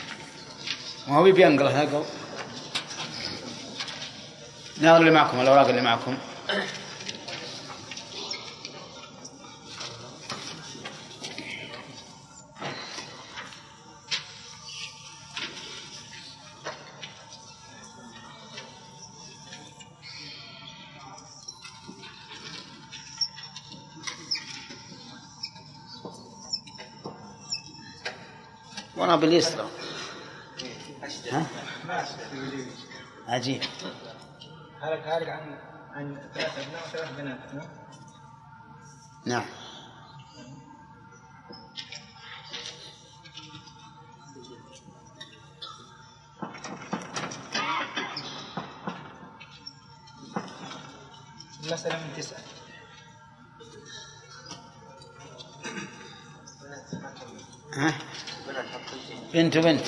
ما 1.09 1.17
هو 1.17 1.27
يبي 1.27 1.43
ينقلها 1.43 1.81
قبل 1.81 2.05
ناظر 4.81 5.01
اللي 5.01 5.11
معكم 5.11 5.41
الأوراق 5.41 5.69
اللي 5.69 5.81
معكم. 5.83 6.17
وأنا 29.13 29.21
باليسرى 29.21 29.69
ها؟ 31.33 31.47
عجيب. 33.29 33.63
هلك 34.81 35.03
هلك 35.07 35.29
عن 35.29 35.59
عن 35.93 36.31
ثلاث 36.35 36.59
أبناء 36.59 36.87
وثلاث 36.87 37.17
بنات 37.19 37.55
نعم. 37.55 37.67
نعم 39.27 39.45
المسألة 51.65 51.97
من 51.97 52.17
تسعة 52.17 52.52
بنت 59.35 59.57
وبنت. 59.57 59.87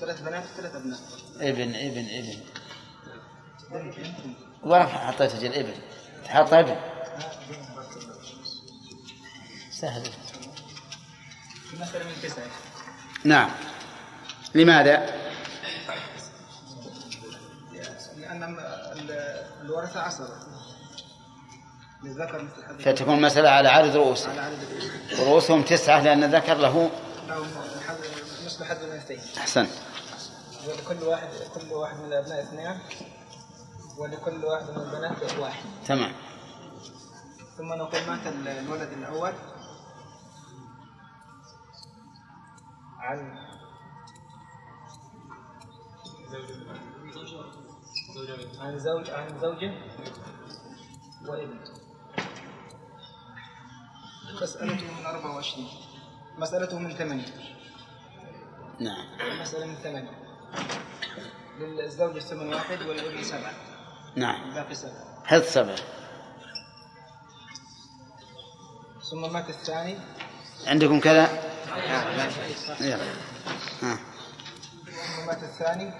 ثلاث 0.00 0.20
بنات 0.20 0.44
وثلاث 0.44 0.74
أبناء. 0.74 0.98
ابن 1.40 1.74
ابن 1.74 2.06
ابن. 2.18 2.40
وين 4.62 4.82
حطيت 4.82 5.34
أجل 5.34 5.54
ابن؟ 5.54 5.74
تحط 6.24 6.52
ابن. 6.52 6.76
سهل. 9.70 10.02
نعم. 13.24 13.50
لماذا؟ 14.54 15.20
لأن 18.16 18.42
ال- 18.42 19.10
الورثة 19.62 20.00
عصبة. 20.00 20.28
فتكون 22.84 23.14
المسألة 23.14 23.48
على 23.48 23.68
عدد 23.68 23.96
رؤوس 23.96 24.26
على 24.26 24.40
عدد 24.40 24.58
الإنثى. 24.62 25.22
رؤوسهم 25.24 25.62
تسعة 25.62 26.02
لأن 26.02 26.24
الذكر 26.24 26.54
له 26.54 26.90
حد- 27.34 28.04
أحسنت 29.38 29.70
ولكل 30.68 31.02
واحد 31.04 31.28
كل 31.54 31.72
واحد 31.72 31.96
من 31.96 32.04
الأبناء 32.04 32.42
اثنان 32.42 32.80
ولكل 33.98 34.44
واحد 34.44 34.70
من 34.70 34.76
البنات 34.80 35.38
واحد. 35.38 35.64
تمام. 35.86 36.12
ثم 37.58 37.72
نقول 37.72 38.06
مات 38.06 38.26
ال- 38.26 38.48
الولد 38.48 38.92
الأول. 38.92 39.32
عن 42.98 43.38
عن 48.60 48.78
زوج 48.78 49.10
عن 49.10 49.38
زوجه 49.40 49.72
وابن. 51.28 51.58
مسألته 54.42 54.92
من 55.00 55.06
24 55.06 55.68
مسألته 56.40 56.78
من 56.78 56.94
ثمانية 56.94 57.24
نعم. 58.80 59.06
مسألة 59.40 59.66
من 59.66 59.74
ثمانية 59.74 60.10
للزوج 61.58 62.16
الثمن 62.16 62.54
واحد 62.54 62.82
والابن 62.82 63.22
سبعة 63.22 63.52
نعم. 64.16 64.48
الباقي 64.48 64.74
سبعة 64.74 65.22
هذ 65.26 65.42
سبع؟ 65.42 65.74
ثم 69.10 69.32
مات 69.32 69.48
الثاني. 69.48 69.96
عندكم 70.66 71.00
كذا؟ 71.00 71.28
يلا. 72.80 73.04
ها. 73.82 73.98
ثم 74.86 75.26
مات 75.26 75.42
الثاني. 75.42 75.92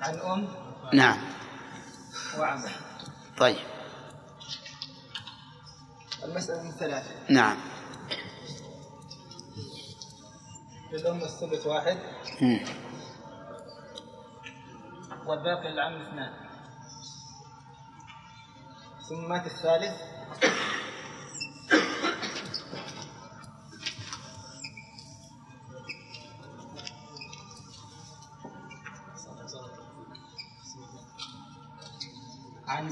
عن 0.00 0.18
أم. 0.18 0.48
نعم. 0.92 1.37
وعم 2.38 2.62
طيب. 3.38 3.56
المسألة 6.24 6.62
من 6.62 6.70
ثلاثة 6.70 7.10
نعم. 7.30 7.56
للأم 10.92 11.16
الثلث 11.22 11.66
واحد. 11.66 11.98
مم. 12.42 12.60
والباقي 15.26 15.68
للعم 15.72 16.02
اثنان 16.02 16.32
ثم 19.08 19.28
مات 19.28 19.46
الثالث. 19.46 20.00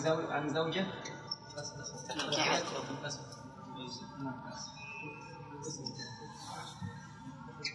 عن 0.07 0.17
زوج 0.17 0.31
عن 0.31 0.49
زوجة؟ 0.55 0.87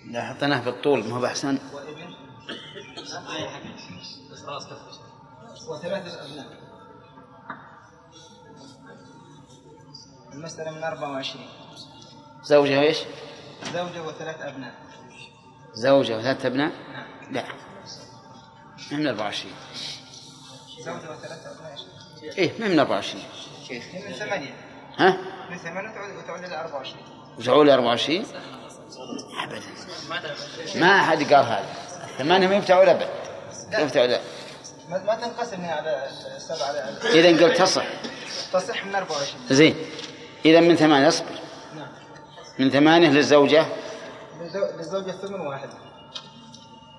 لا 0.05 0.33
حطيناه 0.33 0.61
بالطول 0.65 1.07
ما 1.07 1.15
هو 1.15 1.19
بأحسن. 1.19 1.59
وابن 1.73 2.15
وثلاثة 5.67 6.25
أبناء 6.25 6.61
المسألة 10.33 10.71
من 10.71 10.83
24 10.83 11.45
زوجة 12.43 12.81
إيش؟ 12.81 12.97
زوجة 13.73 14.01
وثلاث 14.03 14.41
أبناء. 14.41 14.73
زوجة 15.73 16.17
وثلاثة 16.17 16.47
أبناء؟ 16.47 16.71
لا. 17.31 17.43
ما 18.91 18.97
من 18.99 19.07
24 19.07 19.53
زوجة 20.85 21.11
وثلاث 21.11 21.47
أبناء 21.47 21.75
إيه 22.37 22.51
ما 22.59 22.67
من 22.67 22.79
24 22.79 23.23
هي 23.69 23.79
من 24.07 24.13
ثمانية. 24.13 24.53
ها؟ 24.97 25.17
من 25.49 25.57
ثمانية 25.57 25.89
وتعود 25.89 26.15
وتعود 26.23 26.43
إلى 26.43 26.61
24 26.61 27.03
وجعوا 27.37 27.63
لي 27.63 27.73
24 27.73 28.25
أبدا. 29.43 29.61
ما 30.75 30.99
أحد 30.99 31.17
قال 31.33 31.45
هذا. 31.45 31.65
الثمانية 32.09 32.47
ما 32.47 32.55
يفتحوا 32.55 32.91
أبد. 32.91 33.07
ما 33.71 33.79
يفتحوا 33.79 34.07
ما, 34.89 35.15
تنقسم 35.15 35.61
هي 35.61 35.71
على 35.71 36.07
السبعة 36.35 36.67
على 36.67 36.79
إذا 37.29 37.45
قلت 37.45 37.57
تصح. 37.57 37.85
تصح 38.53 38.85
من 38.85 38.95
24 38.95 39.41
زين. 39.49 39.75
إذا 40.45 40.59
من 40.61 40.75
ثمانية 40.75 41.07
أصبر. 41.07 41.27
نعم. 41.75 41.87
من 42.59 42.69
ثمانية 42.69 43.09
للزوجة؟ 43.09 43.65
للزو- 44.39 44.77
للزوجة 44.77 45.09
الثمن 45.09 45.39
واحد. 45.39 45.69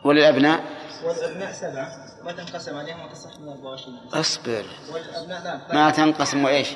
وللأبناء؟ 0.04 0.64
والأبناء 1.04 1.52
سبعة. 1.52 2.01
ما 2.24 2.32
تنقسم 2.32 2.76
عليهم 2.76 3.00
وتصح 3.04 3.38
من 3.40 3.48
24 3.48 3.98
اصبر. 4.14 4.64
والأبناء 4.92 5.42
نعم. 5.44 5.60
ما 5.74 5.90
تنقسم 5.90 6.44
وإيش؟ 6.44 6.68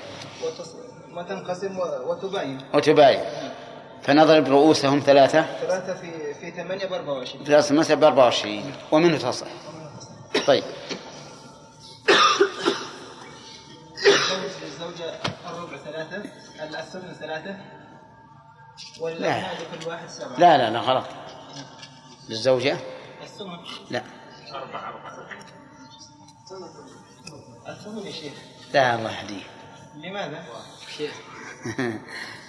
وتص... 0.45 0.75
ما 1.09 1.23
تنقسم 1.23 1.79
و... 1.79 1.83
وتباين. 2.11 2.61
وتباين. 2.75 3.21
فنضرب 4.03 4.49
رؤوسهم 4.49 5.01
ثلاثة. 5.01 5.43
ثلاثة 5.61 5.95
في 5.95 6.35
في 6.35 6.51
ثمانية 6.51 6.87
ب 6.87 6.93
24 6.93 7.45
ثلاثة 7.45 7.75
مثلا 7.75 7.97
ب 7.97 8.05
24 8.05 8.73
ومنه 8.93 9.19
تصح. 9.19 9.47
طيب. 10.47 10.65
الزوج 14.07 14.51
للزوجة 14.63 15.15
الربع 15.51 15.77
ثلاثة 15.77 16.23
الثمن 16.81 17.15
ثلاثة 17.15 17.57
والأبناء 19.01 19.55
لكل 19.55 19.89
واحد 19.89 20.09
سبعة. 20.09 20.39
لا 20.39 20.59
لا 20.59 20.71
لا 20.71 20.81
غلط. 20.81 21.05
للزوجة؟ 22.29 22.77
الثمن 23.23 23.59
لا. 23.91 24.03
الثمن 27.69 28.07
يا 28.07 28.13
شيخ 28.13 28.33
لا 28.75 28.95
الله 28.95 29.11
يهديه 29.11 29.43
لماذا؟ 29.95 30.45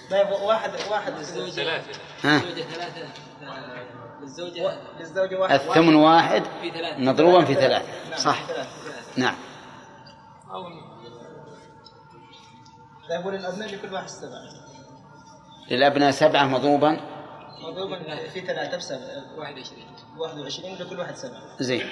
لا 0.10 0.22
يبغى 0.22 0.46
واحد 0.46 0.72
واحد 0.92 1.14
للزوجة. 1.14 1.52
ثلاثة 1.52 2.00
ها؟ 2.24 2.40
ثلاثة. 2.40 3.10
للزوجة 4.22 4.78
للزوجة 5.00 5.40
واحد. 5.40 5.60
الثمن 5.60 5.96
واحد. 5.96 6.44
في 6.62 6.72
ثلاثة. 6.72 6.98
مضروبا 6.98 7.46
في 7.46 7.54
ثلاثة. 7.54 8.10
نعم، 8.10 8.20
صح. 8.20 8.46
ثلاثة. 8.46 8.70
نعم. 9.18 9.36
لا 13.10 13.20
يقول 13.20 13.36
الأبناء 13.36 13.76
لكل 13.76 13.94
واحد 13.94 14.08
سبعة. 14.08 14.42
للأبناء 15.72 16.12
سبعة 16.12 16.46
مضروبا. 16.46 17.00
مضروبا 17.64 18.28
في 18.30 18.42
ثلاثة 18.42 18.78
بسبعة. 18.78 19.38
21 19.38 19.86
21 20.18 20.76
لكل 20.76 21.00
واحد 21.00 21.16
سبعة؟ 21.16 21.42
زين. 21.60 21.90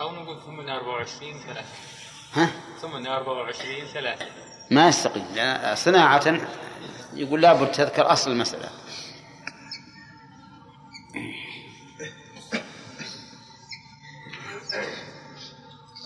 أو 0.00 0.12
نقول 0.12 0.42
ثمن 0.42 0.68
24 0.68 1.38
ثلاثة. 1.38 1.68
ها؟ 2.32 2.50
ثمن 2.82 3.06
24 3.06 3.86
ثلاثة. 3.86 4.26
ما 4.70 4.88
يستقيم 4.88 5.26
لأن 5.34 5.76
صناعة 5.76 6.40
يقول 7.14 7.42
لابد 7.42 7.72
تذكر 7.72 8.12
أصل 8.12 8.30
المسألة. 8.30 8.70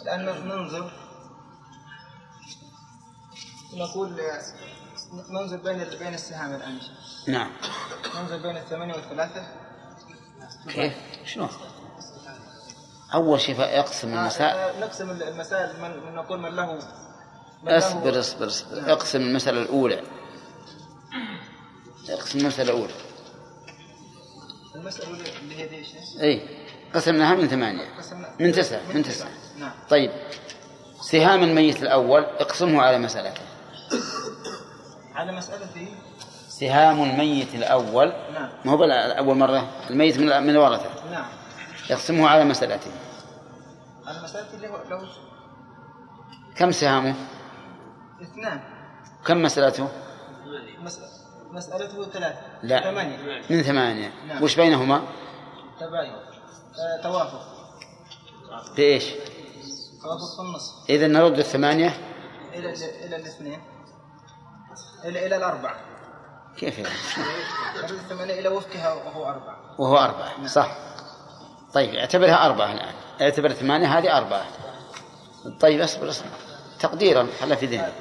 الآن 0.03 0.25
ننظر. 0.49 0.93
نقول 3.75 4.16
ننظر 5.12 5.56
بين 5.56 5.84
بين 5.98 6.14
السهام 6.14 6.54
الآن. 6.54 6.78
نعم. 7.28 7.50
ننظر 8.16 8.36
بين 8.36 8.56
الثمانية 8.56 8.94
والثلاثة. 8.94 9.46
كيف؟ 10.68 10.92
شنو 11.24 11.48
أول 13.14 13.40
شيء 13.40 13.61
يقسم 13.61 14.18
المسائل 14.18 14.56
آه، 14.59 14.80
نقسم 14.80 15.11
المسائل 15.11 15.80
من 15.80 16.14
نقول 16.14 16.40
من 16.40 16.56
له 16.56 16.78
من 17.62 17.72
اصبر 17.72 18.20
اصبر 18.20 18.46
اصبر. 18.46 18.92
اقسم 18.92 19.20
المسألة 19.20 19.62
الأولى. 19.62 20.02
اقسم 22.09 22.38
المسألة 22.38 22.70
الأولى. 22.72 22.92
المسألة 24.74 25.11
اللي 25.11 25.56
هي 25.56 25.66
دي 25.66 25.86
إي. 26.22 26.59
قسمناها 26.94 27.34
من 27.34 27.48
ثمانية. 27.48 27.96
قسمنا 27.98 28.34
من 28.40 28.52
تسعة 28.52 28.80
من 28.94 29.02
تسعة. 29.02 29.30
نعم. 29.59 29.72
طيب. 29.90 30.11
سهام 31.00 31.42
الميت 31.42 31.82
الأول 31.82 32.24
اقسمه 32.24 32.82
على 32.82 32.98
مسألته 32.98 33.40
على 35.19 35.33
مسألة 35.33 35.89
سهام 36.49 37.03
الميت 37.03 37.55
الأول. 37.55 38.12
نعم. 38.35 38.49
ما 38.64 38.73
هو 38.73 38.85
أول 38.85 39.37
مرة؟ 39.37 39.69
الميت 39.91 40.19
من 40.19 40.27
من 40.43 40.51
الورثة. 40.51 41.11
نعم. 41.11 41.27
يقسمه 41.91 42.29
على 42.29 42.45
مسألته. 42.45 42.91
على 44.07 44.23
مسألة 44.23 44.55
اللي 44.55 44.69
هو 44.69 44.77
لو 44.91 45.01
كم 46.57 46.71
سهامه؟ 46.71 47.14
اثنان. 48.23 48.61
كم 49.27 49.43
مسألته؟ 49.43 49.89
مس- 50.83 51.01
مسألته 51.53 52.05
ثلاثة. 52.05 52.39
لا. 52.62 52.81
ثمانية. 52.91 53.43
من 53.51 53.62
ثمانية. 53.62 54.12
نعم. 54.29 54.43
وش 54.43 54.57
بينهما؟ 54.57 55.03
تباين. 55.81 56.12
آه، 56.12 57.03
توافق. 57.03 57.41
بإيش؟ 58.77 59.05
توافق 60.03 60.37
في 60.37 60.41
النصف 60.43 60.91
إذا 60.91 61.07
نرد 61.07 61.39
الثمانية. 61.39 61.95
إلى 62.55 62.73
إلى 63.07 63.16
الاثنين. 63.16 63.61
إلى 65.05 65.26
إلى 65.26 65.36
الأربعة. 65.36 65.76
كيف 66.57 66.78
يعني؟ 66.78 66.90
الثمانية 67.90 68.40
إلى 68.40 68.49
وفقها 68.49 68.92
وهو 68.92 69.24
أربعة. 69.24 69.57
وهو 69.78 69.99
أربعة 69.99 70.46
صح. 70.46 70.76
طيب 71.74 71.94
اعتبرها 71.94 72.46
أربعة 72.46 72.72
الآن. 72.72 72.94
اعتبر 73.20 73.53
ثمانية 73.53 73.99
هذه 73.99 74.16
أربعة. 74.18 74.44
طيب 75.61 75.80
اصبر 75.80 76.09
اصبر. 76.09 76.28
تقديرا 76.80 77.26
خلها 77.40 77.57
في 77.57 77.66
ذهنك 77.66 77.92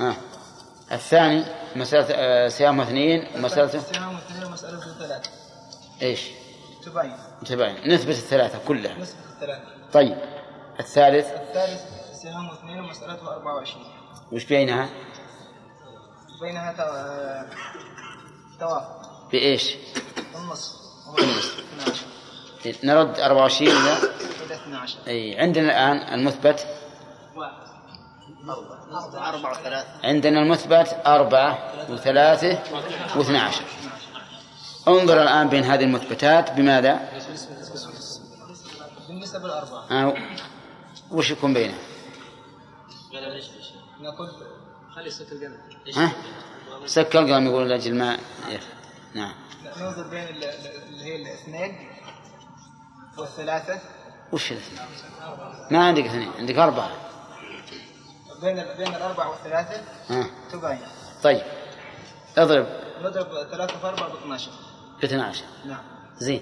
ها. 0.00 0.16
الثاني 0.92 1.44
مسألة 1.76 2.06
آه، 2.10 2.48
صيام 2.48 2.80
اثنين 2.80 3.28
ومسألة 3.36 3.74
السهام 3.74 4.16
اثنين 4.16 4.44
ومسألته 4.44 4.98
ثلاثة. 4.98 5.30
إيش؟ 6.02 6.30
تباين. 6.84 7.16
تبين 7.46 7.94
نثبت 7.94 8.14
الثلاثة 8.14 8.58
كلها. 8.68 8.98
نسبة 8.98 9.18
الثلاثة. 9.34 9.64
طيب 9.92 10.18
الثالث؟ 10.80 11.26
الثالث 11.32 11.80
سهام 12.22 12.50
اثنين 12.50 12.80
ومسألته 12.80 13.32
24 13.32 13.84
وش 14.32 14.44
بينها؟ 14.44 14.88
بينها 16.40 16.72
تو- 16.72 17.56
توافق 18.60 19.28
بإيش؟ 19.32 19.74
النصف 20.36 20.72
وهو 21.06 21.18
النصف. 21.18 21.64
12 22.60 22.86
نرد 22.86 23.18
24 23.20 23.70
إلى 23.70 23.96
إلى 24.46 24.54
12 24.54 24.98
أي 25.06 25.40
عندنا 25.40 25.66
الآن 25.66 26.14
المثبت 26.20 26.66
أربعة 29.14 29.50
وثلاثة 29.60 29.88
عندنا 30.04 30.42
المثبت 30.42 30.96
أربعة 31.06 31.72
وثلاثة 31.90 32.58
واثنى 33.16 33.38
عشر 33.38 33.64
انظر 34.88 35.22
الآن 35.22 35.48
بين 35.48 35.64
هذه 35.64 35.84
المثبتات 35.84 36.50
بماذا؟ 36.52 37.08
بالنسبة 39.08 39.38
للأربعة 39.38 39.84
آه 39.90 40.14
وش 41.10 41.30
يكون 41.30 41.54
بينه؟ 41.54 41.74
نقول 44.00 44.28
خلي 44.98 45.10
صوت 45.10 45.32
القلم 45.32 45.58
ها؟ 45.96 46.12
سك 46.86 47.16
القلم 47.16 47.46
يقول 47.46 47.68
لأجل 47.68 47.94
ما 47.94 48.18
يف- 48.48 48.68
نعم. 49.14 49.34
ننظر 49.76 50.08
بين 50.08 50.22
ال- 50.24 50.44
ال- 50.44 50.82
اللي 50.82 51.04
هي 51.04 51.16
الاثنين 51.22 51.88
والثلاثة 53.18 53.80
وش 54.32 54.52
الاثنين؟ 54.52 54.80
ما 55.70 55.86
عندك 55.86 56.04
اثنين. 56.04 56.32
عندك 56.38 56.54
أربعة. 56.58 56.90
بين 58.42 58.54
بين 58.76 58.94
الأربعة 58.94 59.30
والثلاثة. 59.30 59.82
ها. 60.08 60.26
تباين. 60.52 60.78
طيب. 61.22 61.42
اضرب. 62.38 62.66
نضرب 63.00 63.48
ثلاثة 63.50 63.78
في 63.80 63.86
أربعة 63.86 64.08
ب 64.12 64.16
12 64.16 64.50
ب 65.00 65.04
12 65.04 65.44
نعم. 65.66 65.82
زين. 66.18 66.40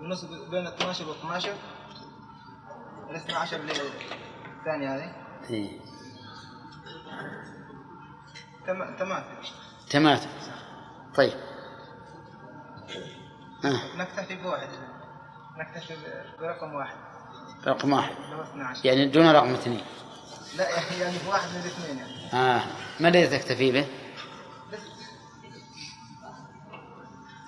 النص 0.00 0.24
بين 0.24 0.66
12 0.66 1.08
و 1.08 1.12
12 1.12 1.54
ال 3.10 3.16
12 3.16 3.56
اللي 3.56 3.72
هي 3.72 3.80
الثانية 4.58 4.96
هذه. 4.96 5.14
إيه. 5.50 5.89
تم- 8.66 8.96
تمام. 8.98 9.24
تماثل 9.90 10.28
طيب. 11.16 11.32
ها 13.64 13.80
نكتفي 13.96 14.36
بواحد. 14.36 14.68
نكتفي 15.58 15.94
برقم 16.40 16.74
واحد. 16.74 16.96
رقم 17.66 17.92
واحد. 17.92 18.14
اللي 18.24 18.36
هو 18.36 18.42
12 18.42 18.86
يعني 18.86 19.06
دون 19.06 19.30
رقم 19.30 19.54
اثنين. 19.54 19.84
لا 20.56 20.68
يعني 21.00 21.18
بواحد 21.26 21.48
من 21.48 21.56
الاثنين 21.60 21.98
يعني. 21.98 22.32
آه. 22.34 22.62
ما 23.00 23.08
الذي 23.08 23.38
تكتفي 23.38 23.72
به؟ 23.72 23.86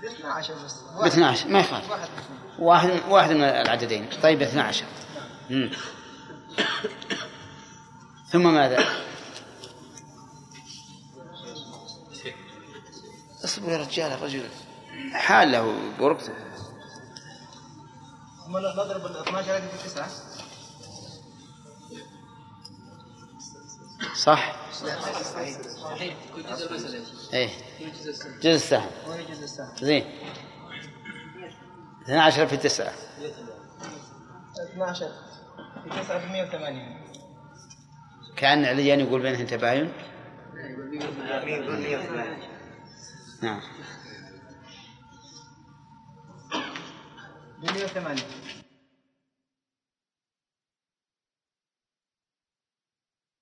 ب 0.03 0.05
12 0.05 0.55
بس 0.65 0.81
ب 1.03 1.07
12 1.07 1.49
ما 1.49 1.61
يخالف. 1.61 1.91
واحد 1.91 2.09
واحد 2.59 2.91
واحد 3.09 3.31
من 3.31 3.43
العددين. 3.43 4.09
طيب 4.23 4.43
12 4.43 4.85
مم. 5.51 5.71
ثم 8.27 8.55
ماذا؟ 8.55 8.85
اصبر 13.53 13.69
يا 13.73 13.77
رجال 13.77 14.13
الرجل. 14.13 14.49
حال 15.13 15.53
له 15.53 15.75
بركته 15.99 16.33
ثم 18.47 18.59
نضرب 18.59 19.07
ال 19.07 19.17
12 19.17 19.57
هذه 19.57 19.69
في 19.69 19.89
9 19.89 20.09
صح؟ 24.15 24.57
صحيح. 24.73 25.23
صحيح 25.83 26.17
كل 26.35 26.43
جزء 26.43 26.71
المسألة؟ 26.71 27.05
إيه. 27.33 27.51
جزء 28.41 28.55
السهم. 28.55 28.91
وهي 29.07 29.25
جزء 29.25 29.45
السهم. 29.45 29.77
زين. 29.77 30.05
12 32.03 32.47
في 32.47 32.57
9 32.57 32.93
12 34.73 35.13
في 35.85 35.91
9 36.03 36.19
في 36.19 36.27
108 36.33 37.03
كأن 38.37 38.65
عليان 38.65 39.01
يقول 39.01 39.23
بينهم 39.23 39.47
تباين 39.47 39.93
نعم. 43.43 43.61
ب 47.63 47.65
108 47.65 48.62